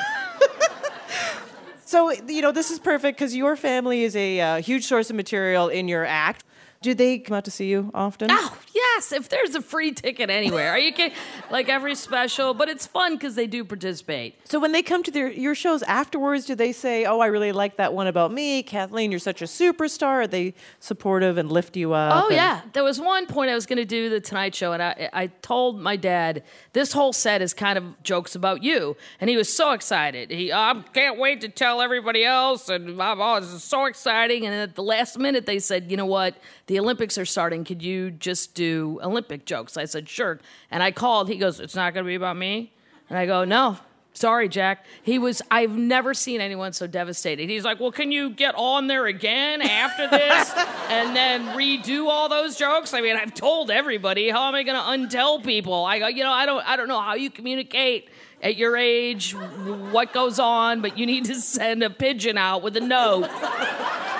[1.87, 5.15] So, you know, this is perfect because your family is a uh, huge source of
[5.15, 6.43] material in your act.
[6.87, 8.29] Do they come out to see you often?
[8.31, 10.71] Oh, yes, if there's a free ticket anywhere.
[10.71, 11.17] Are you kidding?
[11.49, 14.35] Like every special, but it's fun because they do participate.
[14.49, 17.53] So when they come to their your shows afterwards, do they say, "Oh, I really
[17.53, 19.13] like that one about me, Kathleen?
[19.13, 20.25] You're such a superstar"?
[20.25, 22.25] Are they supportive and lift you up?
[22.25, 24.73] Oh and- yeah, there was one point I was going to do the Tonight Show,
[24.73, 28.97] and I, I told my dad this whole set is kind of jokes about you,
[29.21, 30.33] and he was so excited.
[30.33, 34.47] He, I can't wait to tell everybody else, and blah, this is so exciting.
[34.47, 36.35] And at the last minute, they said, you know what,
[36.67, 37.65] the Olympics are starting.
[37.65, 39.77] Could you just do Olympic jokes?
[39.77, 40.41] I said, sure.
[40.71, 41.29] And I called.
[41.29, 42.73] He goes, it's not going to be about me.
[43.09, 43.79] And I go, no.
[44.17, 44.87] Sorry, Jack.
[45.03, 47.51] He was, I've never seen anyone so devastated.
[47.51, 50.55] He's like, Well, can you get on there again after this
[50.89, 52.95] and then redo all those jokes?
[52.95, 54.31] I mean, I've told everybody.
[54.31, 55.85] How am I going to untell people?
[55.85, 58.09] I go, You know, I don't, I don't know how you communicate
[58.43, 62.77] at your age, what goes on, but you need to send a pigeon out with
[62.79, 63.29] a note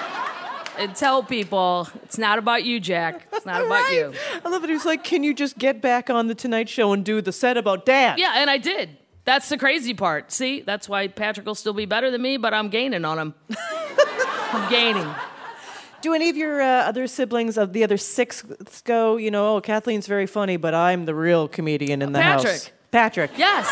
[0.79, 3.27] and tell people it's not about you, Jack.
[3.33, 4.13] It's not about you.
[4.45, 4.69] I love it.
[4.69, 7.33] He was like, "Can you just get back on the Tonight Show and do the
[7.33, 8.97] set about Dad?" Yeah, and I did.
[9.25, 10.31] That's the crazy part.
[10.31, 13.35] See, that's why Patrick will still be better than me, but I'm gaining on him.
[14.53, 15.13] I'm gaining.
[16.01, 18.43] Do any of your uh, other siblings of the other six
[18.85, 19.17] go?
[19.17, 22.45] You know, oh, Kathleen's very funny, but I'm the real comedian in the house.
[22.45, 22.73] Patrick.
[22.93, 23.31] Patrick.
[23.37, 23.67] Yes.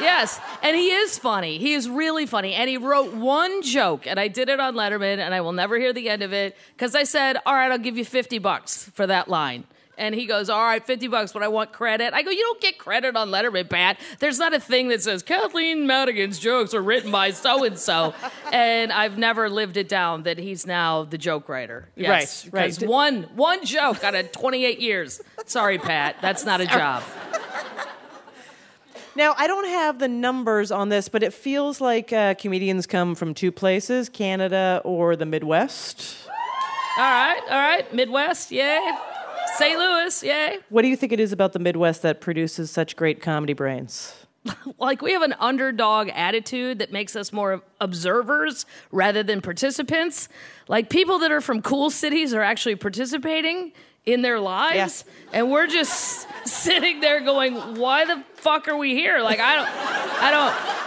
[0.00, 0.40] Yes.
[0.62, 1.58] And he is funny.
[1.58, 2.54] He is really funny.
[2.54, 5.76] And he wrote one joke, and I did it on Letterman, and I will never
[5.78, 8.84] hear the end of it because I said, All right, I'll give you 50 bucks
[8.94, 9.64] for that line.
[9.98, 12.14] And he goes, All right, 50 bucks, but I want credit.
[12.14, 13.98] I go, You don't get credit on Letterman, Pat.
[14.20, 18.14] There's not a thing that says Kathleen Madigan's jokes are written by so and so.
[18.52, 21.88] And I've never lived it down that he's now the joke writer.
[21.96, 22.74] Yes, Right, right.
[22.74, 25.20] because One, one joke out of 28 years.
[25.44, 26.16] Sorry, Pat.
[26.22, 27.02] That's not a job.
[29.14, 33.14] Now, I don't have the numbers on this, but it feels like uh, comedians come
[33.14, 36.16] from two places Canada or the Midwest.
[36.96, 37.94] All right, all right.
[37.94, 38.90] Midwest, yay.
[39.56, 39.78] St.
[39.78, 40.58] Louis, yay.
[40.70, 44.14] What do you think it is about the Midwest that produces such great comedy brains?
[44.78, 50.28] Like we have an underdog attitude that makes us more observers rather than participants.
[50.66, 53.72] Like people that are from cool cities are actually participating
[54.04, 55.04] in their lives, Yes.
[55.32, 59.68] and we're just sitting there going, "Why the fuck are we here?" Like I don't,
[60.22, 60.82] I don't.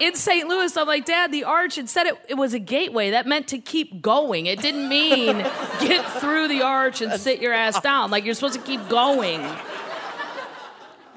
[0.00, 0.46] In St.
[0.48, 3.10] Louis, I'm like, Dad, the arch, it said it, it was a gateway.
[3.10, 4.46] That meant to keep going.
[4.46, 5.38] It didn't mean
[5.80, 8.08] get through the arch and sit your ass down.
[8.12, 9.40] Like, you're supposed to keep going.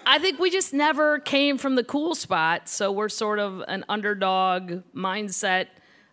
[0.03, 3.85] I think we just never came from the cool spot, so we're sort of an
[3.87, 5.67] underdog mindset,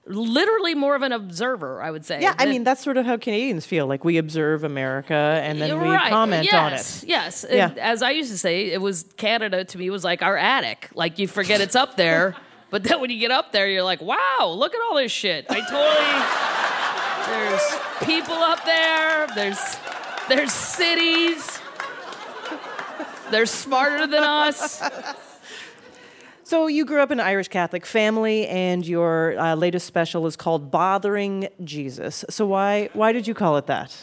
[0.08, 2.20] literally more of an observer, I would say.
[2.20, 3.86] Yeah, I mean, that's sort of how Canadians feel.
[3.86, 6.10] Like we observe America and then we right.
[6.10, 7.08] comment yes, on it.
[7.08, 7.46] Yes.
[7.48, 7.72] Yeah.
[7.78, 10.88] As I used to say, it was Canada to me was like our attic.
[10.94, 12.34] Like you forget it's up there,
[12.70, 15.46] but then when you get up there, you're like, wow, look at all this shit.
[15.48, 16.48] I totally.
[17.28, 19.26] There's people up there.
[19.34, 19.76] There's
[20.28, 21.60] there's cities.
[23.30, 24.82] They're smarter than us.
[26.48, 30.34] So you grew up in an Irish Catholic family, and your uh, latest special is
[30.34, 33.94] called "Bothering Jesus." So why why did you call it that?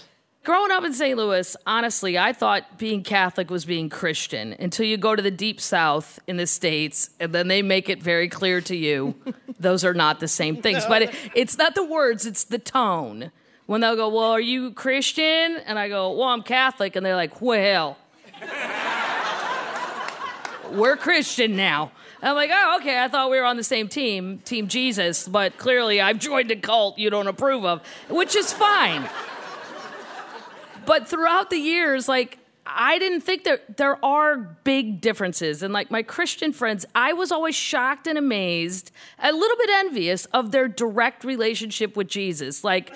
[0.44, 1.18] Growing up in St.
[1.18, 5.60] Louis, honestly, I thought being Catholic was being Christian until you go to the deep
[5.60, 9.16] south in the States and then they make it very clear to you
[9.60, 10.86] those are not the same things.
[10.86, 13.32] But it, it's not the words, it's the tone.
[13.66, 15.58] When they'll go, Well, are you Christian?
[15.66, 16.96] And I go, Well, I'm Catholic.
[16.96, 17.98] And they're like, Well,
[20.70, 21.92] we're Christian now.
[22.26, 25.58] I'm like, Oh, okay, I thought we were on the same team, Team Jesus, but
[25.58, 29.08] clearly I've joined a cult you don't approve of, which is fine
[30.86, 35.62] but throughout the years, like I didn't think that there are big differences.
[35.62, 40.26] And like my Christian friends, I was always shocked and amazed, a little bit envious
[40.26, 42.64] of their direct relationship with Jesus.
[42.64, 42.94] Like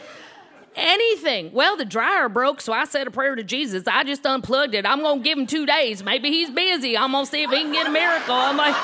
[0.80, 1.51] anything.
[1.51, 3.86] Well, the dryer broke, so I said a prayer to Jesus.
[3.88, 4.86] I just unplugged it.
[4.86, 6.03] I'm gonna give him two days.
[6.03, 6.97] Maybe he's busy.
[6.97, 8.36] I'm gonna see if he can get a miracle.
[8.36, 8.75] I'm like,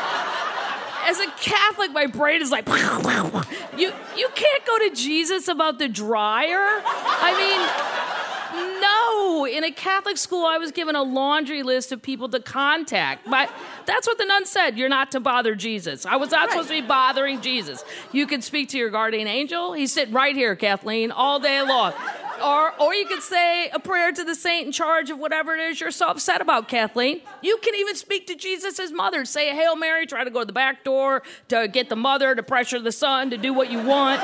[1.08, 2.68] as a Catholic, my brain is like,
[3.78, 6.82] you you can't go to Jesus about the dryer.
[6.86, 8.35] I mean.
[8.56, 13.30] No, in a Catholic school, I was given a laundry list of people to contact.
[13.30, 13.52] But
[13.86, 14.78] that's what the nun said.
[14.78, 16.06] You're not to bother Jesus.
[16.06, 17.84] I was not supposed to be bothering Jesus.
[18.12, 19.74] You can speak to your guardian angel.
[19.74, 21.94] He's sitting right here, Kathleen, all day long.
[22.44, 25.62] Or, or you could say a prayer to the saint in charge of whatever it
[25.62, 27.22] is you're so upset about, Kathleen.
[27.42, 29.26] You can even speak to Jesus' mother.
[29.26, 32.36] Say a Hail Mary, try to go to the back door to get the mother
[32.36, 34.22] to pressure the son to do what you want.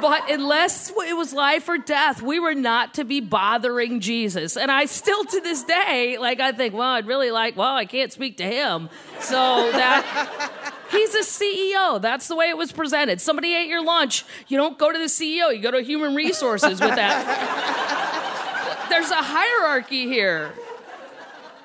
[0.00, 4.56] But unless it was life or death, we were not to be bothering Jesus.
[4.56, 7.84] And I still, to this day, like, I think, well, I'd really like, well, I
[7.84, 8.88] can't speak to him.
[9.20, 10.74] So that.
[10.90, 12.00] He's a CEO.
[12.00, 13.20] That's the way it was presented.
[13.20, 14.24] Somebody ate your lunch.
[14.48, 18.86] You don't go to the CEO, you go to human resources with that.
[18.88, 20.52] There's a hierarchy here.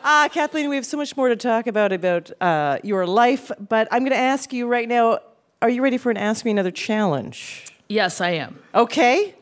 [0.03, 3.87] Ah, Kathleen, we have so much more to talk about about uh, your life, but
[3.89, 5.19] I'm going to ask you right now
[5.61, 7.72] are you ready for an Ask Me Another challenge?
[7.93, 8.57] Yes, I am.
[8.73, 9.35] Okay.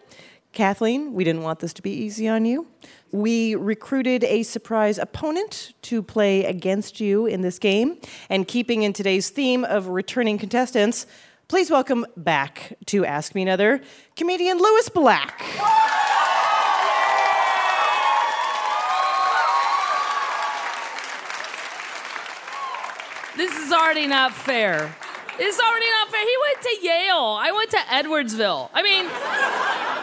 [0.51, 2.67] Kathleen, we didn't want this to be easy on you.
[3.13, 7.97] We recruited a surprise opponent to play against you in this game.
[8.29, 11.07] And keeping in today's theme of returning contestants,
[11.47, 13.79] please welcome back to Ask Me Another
[14.17, 15.39] comedian Lewis Black.
[23.37, 24.93] This is already not fair.
[25.39, 26.21] It's already not fair.
[26.21, 27.37] He went to Yale.
[27.39, 28.69] I went to Edwardsville.
[28.73, 29.07] I mean,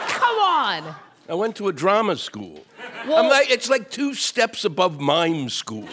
[0.08, 0.94] come on.
[1.28, 2.64] I went to a drama school.
[3.06, 5.88] Well- I'm like, it's like two steps above mime school.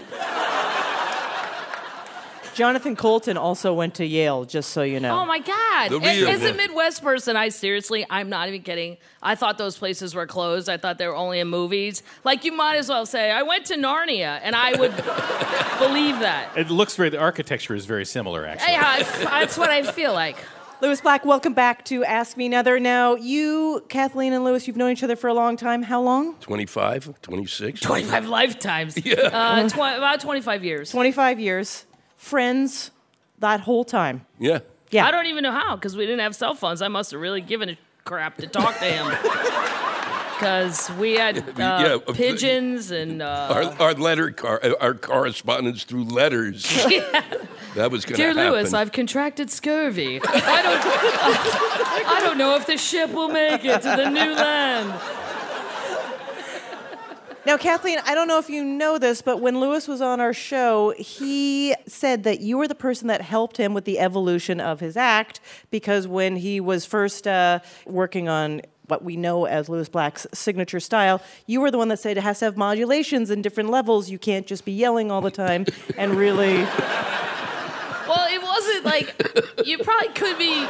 [2.55, 5.19] Jonathan Coulton also went to Yale, just so you know.
[5.19, 5.89] Oh my God.
[5.89, 6.57] The As- real As a one.
[6.57, 8.95] Midwest person, I seriously, I'm not even kidding.
[9.21, 10.69] I thought those places were closed.
[10.69, 12.01] I thought they were only in movies.
[12.23, 14.95] Like, you might as well say, I went to Narnia, and I would
[15.79, 16.49] believe that.
[16.57, 18.71] It looks very, the architecture is very similar, actually.
[18.71, 19.03] Yeah, I-
[19.43, 20.37] that's what I feel like.
[20.81, 22.79] Lewis Black, welcome back to Ask Me Another.
[22.79, 25.83] Now, you, Kathleen, and Lewis, you've known each other for a long time.
[25.83, 26.35] How long?
[26.35, 27.81] 25, 26.
[27.81, 28.97] 25 lifetimes.
[29.05, 30.89] Uh, tw- about 25 years.
[30.91, 31.85] 25 years.
[32.25, 32.89] Friends
[33.37, 34.25] that whole time.
[34.39, 34.59] Yeah.
[34.89, 35.05] Yeah.
[35.05, 36.81] I don't even know how, because we didn't have cell phones.
[36.81, 39.11] I must have really given a crap to talk to him.
[40.35, 43.21] Because we had uh, Yeah, uh, pigeons and.
[43.21, 43.47] Uh,
[43.79, 46.65] Our, our letter, car, our correspondence through letters.
[47.75, 48.51] That was going to Dear happen.
[48.53, 50.19] Lewis, I've contracted scurvy.
[50.23, 50.81] I don't,
[52.07, 54.93] I don't know if the ship will make it to the new land.
[57.45, 60.33] Now, Kathleen, I don't know if you know this, but when Lewis was on our
[60.33, 64.79] show, he said that you were the person that helped him with the evolution of
[64.79, 65.39] his act
[65.69, 70.79] because when he was first uh, working on what we know as Lewis Black's signature
[70.79, 74.09] style, you were the one that said it has to have modulations and different levels.
[74.09, 75.67] You can't just be yelling all the time
[75.99, 76.55] and really.
[78.07, 80.65] Well, it wasn't like you probably could be.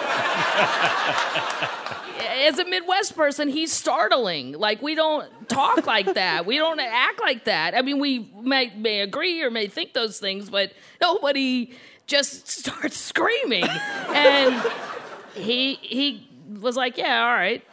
[2.36, 4.54] As a Midwest person, he's startling.
[4.54, 6.46] Like we don't talk like that.
[6.46, 7.76] We don't act like that.
[7.76, 11.74] I mean, we may, may agree or may think those things, but nobody
[12.08, 13.66] just starts screaming.
[13.66, 14.72] And
[15.34, 16.30] he he
[16.62, 17.64] was like, "Yeah, all right."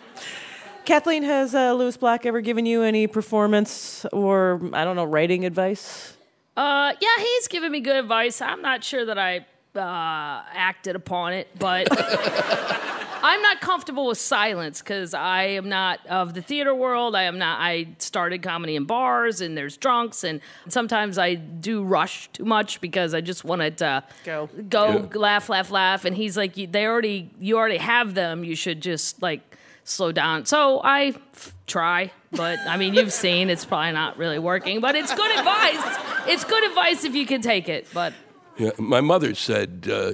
[0.85, 5.45] Kathleen, has uh, Lewis Black ever given you any performance or, I don't know, writing
[5.45, 6.17] advice?
[6.57, 8.41] Uh, yeah, he's given me good advice.
[8.41, 9.47] I'm not sure that I
[9.77, 11.87] uh, acted upon it, but
[13.23, 17.14] I'm not comfortable with silence because I am not of the theater world.
[17.14, 17.61] I am not.
[17.61, 22.81] I started comedy in bars, and there's drunks, and sometimes I do rush too much
[22.81, 24.49] because I just want to Go.
[24.68, 26.05] go, laugh, laugh, laugh.
[26.05, 28.45] And he's like, "You- they already, you already have them.
[28.45, 29.41] You should just like
[29.85, 30.45] slow down.
[30.47, 34.95] So I f- try, but I mean, you've seen it's probably not really working, but
[34.95, 35.99] it's good advice.
[36.29, 37.87] It's good advice if you can take it.
[37.93, 38.12] But
[38.59, 40.12] Yeah, my mother said uh,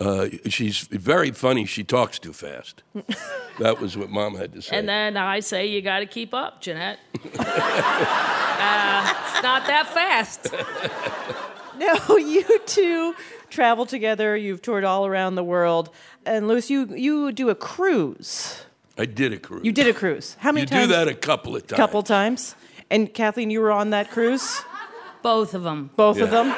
[0.00, 1.66] uh, she's very funny.
[1.66, 2.82] She talks too fast.
[3.58, 4.76] that was what mom had to say.
[4.76, 6.98] and then I say you got to keep up, Jeanette.
[7.14, 10.48] uh, it's not that fast.
[11.80, 13.14] No, you two
[13.48, 14.36] travel together.
[14.36, 15.88] You've toured all around the world.
[16.26, 18.66] And Lewis, you, you do a cruise.
[18.98, 19.64] I did a cruise.
[19.64, 20.36] You did a cruise.
[20.40, 20.80] How many You times?
[20.82, 21.78] You do that a couple of times.
[21.78, 22.54] couple times.
[22.90, 24.60] And Kathleen, you were on that cruise?
[25.22, 25.88] Both of them.
[25.96, 26.48] Both of them?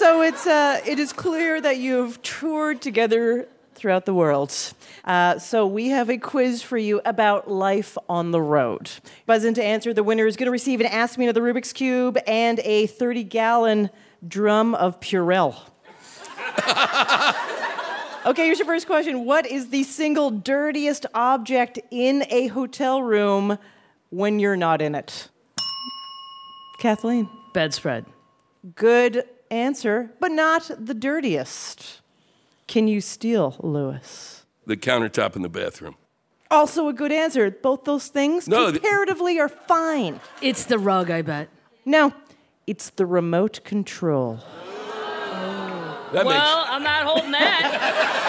[0.00, 4.50] So it's, uh, it is clear that you've toured together throughout the world.
[5.04, 8.90] Uh, so we have a quiz for you about life on the road.
[9.26, 9.92] Buzz in to answer.
[9.92, 13.24] The winner is going to receive an Ask Me Another Rubik's Cube and a 30
[13.24, 13.90] gallon
[14.26, 15.54] drum of Purell.
[18.24, 19.26] okay, here's your first question.
[19.26, 23.58] What is the single dirtiest object in a hotel room
[24.08, 25.28] when you're not in it?
[26.78, 27.28] Kathleen.
[27.52, 28.06] Bedspread.
[28.74, 32.00] Good answer, but not the dirtiest.
[32.66, 34.44] Can you steal, Lewis?
[34.66, 35.96] The countertop in the bathroom.
[36.50, 37.50] Also a good answer.
[37.50, 40.20] Both those things No, th- comparatively are fine.
[40.42, 41.48] It's the rug, I bet.
[41.84, 42.12] No,
[42.66, 44.40] it's the remote control.
[46.12, 48.16] That well, I'm not holding that.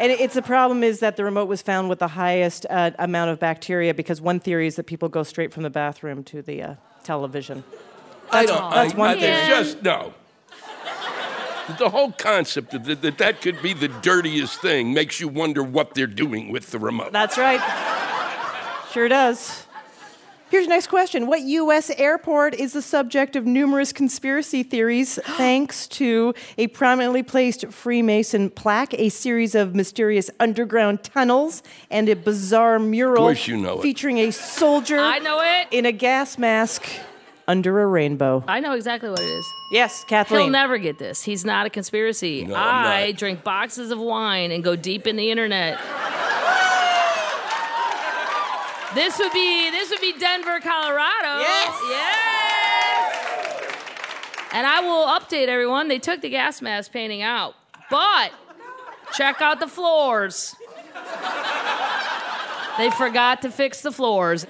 [0.00, 3.30] And it's a problem is that the remote was found with the highest uh, amount
[3.30, 6.62] of bacteria because one theory is that people go straight from the bathroom to the
[6.62, 7.62] uh, television.
[8.34, 8.70] I don't.
[8.70, 9.32] that's I, one I, thing.
[9.32, 10.14] it's just no.
[11.78, 15.62] The whole concept of that, that that could be the dirtiest thing makes you wonder
[15.62, 17.12] what they're doing with the remote.
[17.12, 17.60] That's right.
[18.92, 19.66] Sure does.
[20.50, 21.26] Here's your next question.
[21.26, 21.90] What U.S.
[21.90, 28.94] airport is the subject of numerous conspiracy theories thanks to a prominently placed Freemason plaque,
[28.94, 33.82] a series of mysterious underground tunnels, and a bizarre mural course you know it.
[33.82, 35.68] featuring a soldier I know it.
[35.70, 36.86] in a gas mask
[37.46, 38.42] under a rainbow?
[38.48, 39.44] I know exactly what it is.
[39.72, 40.40] Yes, Kathleen.
[40.42, 41.22] He'll never get this.
[41.22, 42.44] He's not a conspiracy.
[42.44, 43.16] No, I'm I not.
[43.18, 45.78] drink boxes of wine and go deep in the internet.
[48.94, 51.40] this would be this would be Denver, Colorado.
[51.40, 51.80] Yes.
[51.88, 53.20] Yes.
[54.52, 55.88] And I will update everyone.
[55.88, 57.54] They took the gas mask painting out,
[57.90, 58.30] but
[59.12, 60.54] check out the floors.
[62.78, 64.46] They forgot to fix the floors.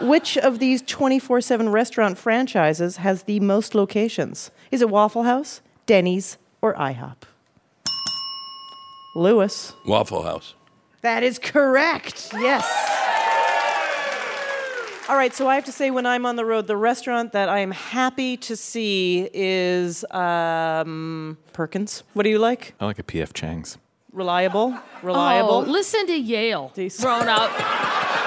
[0.00, 4.50] Which of these 24 7 restaurant franchises has the most locations?
[4.70, 7.16] Is it Waffle House, Denny's, or IHOP?
[9.14, 9.74] Lewis.
[9.86, 10.54] Waffle House.
[11.02, 12.30] That is correct.
[12.34, 12.64] Yes.
[15.08, 17.48] All right, so I have to say, when I'm on the road, the restaurant that
[17.48, 22.04] I am happy to see is um, Perkins.
[22.12, 22.74] What do you like?
[22.78, 23.76] I like a PF Chang's.
[24.12, 24.78] Reliable?
[25.02, 25.50] Reliable?
[25.50, 27.04] Oh, listen to Yale Decent.
[27.04, 27.50] grown up.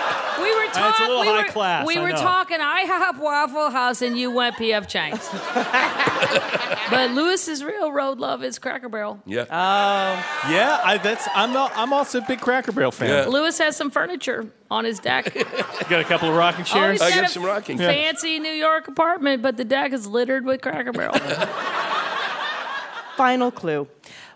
[0.43, 1.07] We were That's a talking.
[1.07, 2.15] little we high were, class, We I were know.
[2.17, 5.29] talking IHOP Waffle House, and you went PF Chang's.
[6.89, 9.19] but Lewis's real road love is Cracker Barrel.
[9.25, 9.45] Yeah.
[9.49, 10.49] Oh.
[10.51, 13.09] Yeah, I, that's I'm al- I'm also a big Cracker Barrel fan.
[13.09, 13.25] Yeah.
[13.27, 15.33] Lewis has some furniture on his deck.
[15.89, 16.93] Got a couple of rocking Oh, chairs.
[16.93, 17.77] he's I got got a some rocking.
[17.77, 21.13] fancy New York apartment, but the deck is littered with Cracker Barrel.
[23.17, 23.87] Final clue.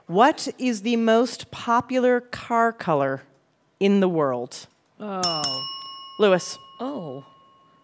[0.05, 3.24] What is the most popular car color
[3.80, 4.68] in the world?
[4.99, 5.66] oh,
[6.20, 6.57] Lewis.
[6.80, 7.24] oh,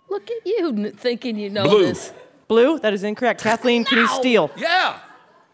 [0.09, 1.86] look at you thinking you know Blue.
[1.86, 2.11] this.
[2.47, 2.79] Blue?
[2.79, 3.41] That is incorrect.
[3.41, 4.13] Kathleen, can you No.
[4.19, 4.51] steal?
[4.57, 4.97] Yeah.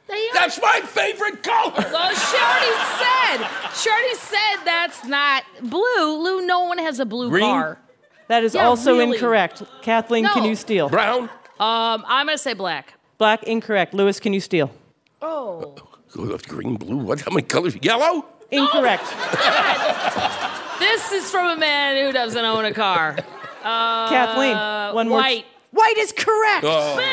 [0.07, 1.71] They are- That's my favorite color.
[1.91, 3.47] Well, she already said.
[3.75, 6.17] She already said that's not blue.
[6.23, 7.43] Lou, no one has a blue Green?
[7.45, 7.77] car.
[8.27, 9.15] That is Yeah, also really.
[9.15, 9.61] incorrect.
[9.81, 10.49] Kathleen, can No.
[10.49, 10.89] you steal?
[10.89, 11.29] Brown.
[11.59, 12.93] Um, I'm gonna say black.
[13.17, 13.93] Black, incorrect.
[13.93, 14.71] Lewis, can you steal?
[15.21, 15.75] Oh.
[16.17, 16.97] Oh, Green, blue.
[16.97, 17.21] What?
[17.21, 17.75] How many colors?
[17.81, 18.25] Yellow.
[18.51, 19.03] Incorrect.
[20.79, 23.17] This is from a man who doesn't own a car.
[23.61, 24.55] Uh, Kathleen,
[24.95, 25.17] one more.
[25.17, 25.45] white.
[25.71, 26.63] White is correct.
[26.65, 26.95] Oh.
[26.95, 27.03] Boom,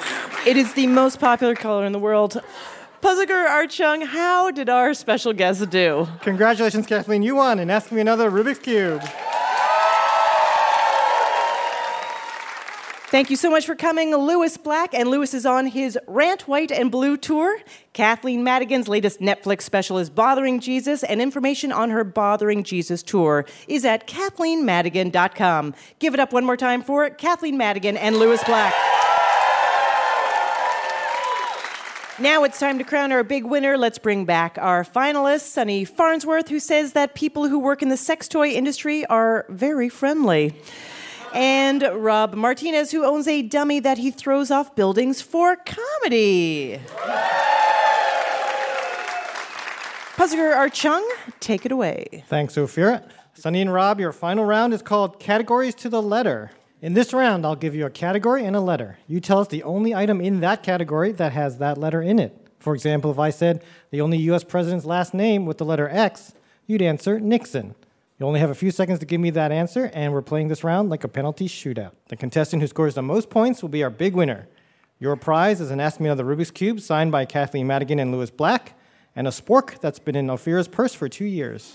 [0.00, 0.46] boom.
[0.46, 2.40] It is the most popular color in the world.
[3.00, 6.06] Puzzle guru Art Chung, how did our special guest do?
[6.20, 7.24] Congratulations, Kathleen.
[7.24, 9.02] You won, and ask me another Rubik's Cube.
[13.12, 14.94] Thank you so much for coming, Lewis Black.
[14.94, 17.58] And Lewis is on his Rant White and Blue tour.
[17.92, 23.44] Kathleen Madigan's latest Netflix special is Bothering Jesus, and information on her Bothering Jesus tour
[23.68, 25.74] is at kathleenmadigan.com.
[25.98, 28.72] Give it up one more time for Kathleen Madigan and Lewis Black.
[32.18, 33.76] Now it's time to crown our big winner.
[33.76, 37.98] Let's bring back our finalist, Sunny Farnsworth, who says that people who work in the
[37.98, 40.54] sex toy industry are very friendly.
[41.34, 46.78] And Rob Martinez, who owns a dummy that he throws off buildings for comedy.
[50.16, 51.08] Puzzler Art Chung,
[51.40, 52.24] take it away.
[52.28, 53.02] Thanks, Ophira.
[53.34, 56.50] Sunny and Rob, your final round is called Categories to the Letter.
[56.82, 58.98] In this round, I'll give you a category and a letter.
[59.06, 62.36] You tell us the only item in that category that has that letter in it.
[62.58, 66.34] For example, if I said the only US president's last name with the letter X,
[66.66, 67.74] you'd answer Nixon.
[68.22, 70.62] You only have a few seconds to give me that answer, and we're playing this
[70.62, 71.90] round like a penalty shootout.
[72.06, 74.46] The contestant who scores the most points will be our big winner.
[75.00, 78.30] Your prize is an Ask Me Another Rubik's Cube signed by Kathleen Madigan and Lewis
[78.30, 78.78] Black,
[79.16, 81.74] and a spork that's been in Ophira's purse for two years.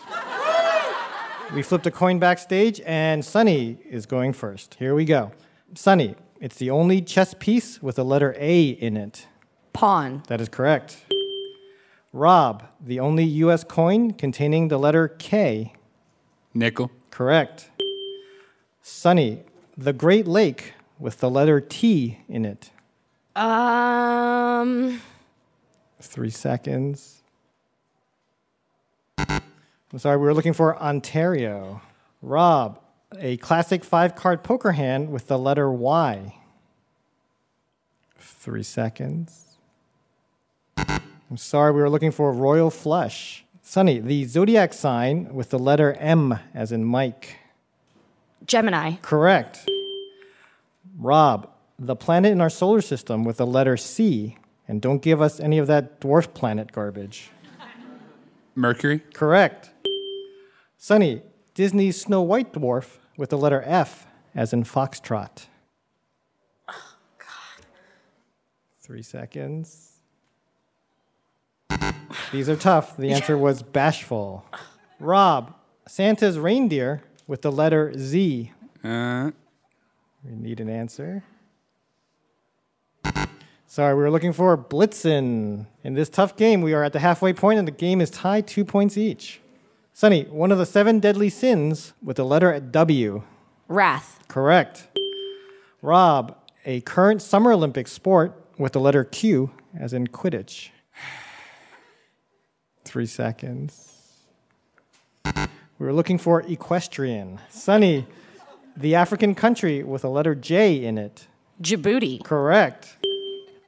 [1.54, 4.76] we flipped a coin backstage, and Sunny is going first.
[4.76, 5.34] Here we go.
[5.76, 9.28] Sunny, it's the only chess piece with the letter A in it.
[9.74, 10.24] Pawn.
[10.30, 11.04] That is correct.
[12.14, 13.66] Rob, the only U.S.
[13.66, 15.74] coin containing the letter K.
[16.58, 16.91] Nickel.
[17.12, 17.70] Correct.
[18.82, 19.43] Sunny,
[19.78, 22.72] the Great Lake with the letter T in it.
[23.36, 24.99] Um,
[26.01, 27.22] Three seconds.
[29.18, 31.82] I'm sorry, we were looking for Ontario.
[32.22, 32.80] Rob,
[33.18, 36.36] a classic five card poker hand with the letter Y.
[38.18, 39.58] Three seconds.
[40.78, 43.45] I'm sorry, we were looking for Royal Flush.
[43.70, 47.36] Sunny, the zodiac sign with the letter M as in Mike.
[48.45, 48.93] Gemini.
[49.01, 49.68] Correct.
[50.97, 54.38] Rob, the planet in our solar system with the letter C
[54.70, 57.30] And don't give us any of that dwarf planet garbage.
[58.55, 58.99] Mercury.
[59.13, 59.72] Correct.
[60.78, 61.22] Sunny,
[61.53, 65.47] Disney's Snow White dwarf with the letter F as in foxtrot.
[66.70, 67.65] Oh, God.
[68.80, 69.97] Three seconds.
[72.32, 72.97] These are tough.
[72.97, 74.45] The answer was bashful.
[74.99, 75.53] Rob,
[75.88, 78.51] Santa's reindeer with the letter Z.
[78.84, 79.32] Uh,
[80.24, 81.24] We need an answer.
[83.70, 85.68] Sorry, we were looking for Blitzen.
[85.84, 88.47] In this tough game, we are at the halfway point and the game is tied
[88.47, 89.39] two points each.
[89.93, 93.24] Sunny, one of the seven deadly sins with the letter W.
[93.68, 94.20] Wrath.
[94.28, 94.88] Correct.
[95.82, 96.36] Rob,
[96.66, 100.70] a current Summer Olympic sport with the letter Q, as in Quidditch.
[102.88, 103.91] Three seconds.
[105.25, 107.41] We were looking for equestrian.
[107.49, 108.07] Sunny,
[108.77, 111.27] the African country with a letter J in it.
[111.61, 112.23] Djibouti.
[112.23, 112.95] Correct.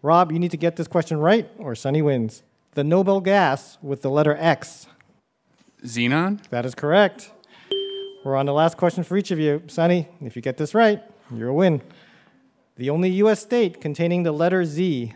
[0.02, 2.44] Rob, you need to get this question right, or Sunny wins.
[2.76, 4.88] The noble gas with the letter X.
[5.84, 6.42] Xenon.
[6.50, 7.34] That is correct.
[8.24, 9.64] We're on the last question for each of you.
[9.68, 11.04] Sunny, if you get this right,
[11.36, 11.82] you're a win.
[12.78, 13.42] The only U.S.
[13.42, 15.14] state containing the letter Z.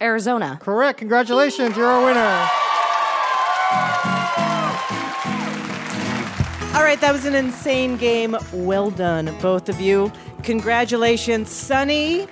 [0.00, 0.58] Arizona.
[0.60, 0.98] Correct.
[0.98, 2.48] Congratulations, you're a winner.
[6.74, 8.36] All right, that was an insane game.
[8.52, 10.10] Well done, both of you.
[10.42, 12.26] Congratulations, Sunny.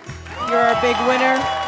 [0.49, 1.62] You're our big winner.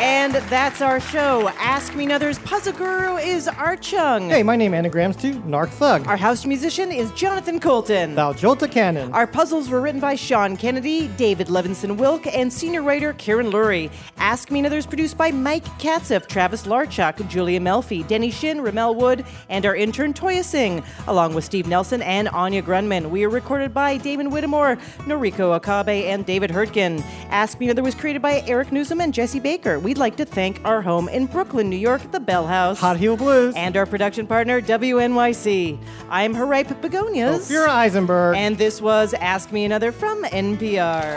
[0.00, 1.50] And that's our show.
[1.58, 4.30] Ask Me Another's puzzle guru is Art Chung.
[4.30, 6.06] Hey, my name anagrams to Narc Thug.
[6.06, 8.14] Our house musician is Jonathan Coulton.
[8.14, 9.12] Thou Jolta Cannon.
[9.12, 13.90] Our puzzles were written by Sean Kennedy, David Levinson Wilk, and senior writer Karen Lurie.
[14.16, 18.94] Ask Me Another is produced by Mike Katzeff, Travis Larchuk, Julia Melfi, Denny Shin, Ramel
[18.94, 23.10] Wood, and our intern Toya Singh, along with Steve Nelson and Anya Grundmann.
[23.10, 27.04] We are recorded by Damon Whittemore, Noriko Okabe, and David Hurtgen.
[27.28, 29.78] Ask Me Another was created by Eric Nuzum and Jesse Baker.
[29.90, 32.78] We'd like to thank our home in Brooklyn, New York, the Bell House.
[32.78, 33.54] Hot Heel Blues.
[33.56, 35.76] And our production partner, WNYC.
[36.08, 37.50] I'm Haripe Begonias.
[37.50, 38.36] Ophira Eisenberg.
[38.36, 41.16] And this was Ask Me Another from NPR.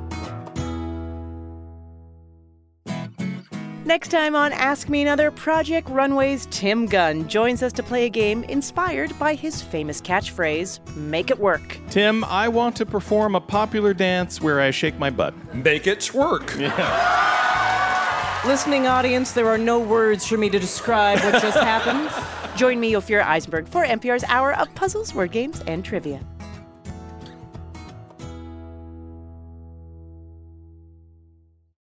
[3.91, 8.09] Next time on Ask Me Another, Project Runway's Tim Gunn joins us to play a
[8.09, 11.77] game inspired by his famous catchphrase, Make It Work.
[11.89, 15.33] Tim, I want to perform a popular dance where I shake my butt.
[15.53, 16.55] Make it twerk.
[18.45, 22.09] Listening audience, there are no words for me to describe what just happened.
[22.57, 26.21] Join me, Ophira Eisenberg, for NPR's hour of puzzles, word games, and trivia.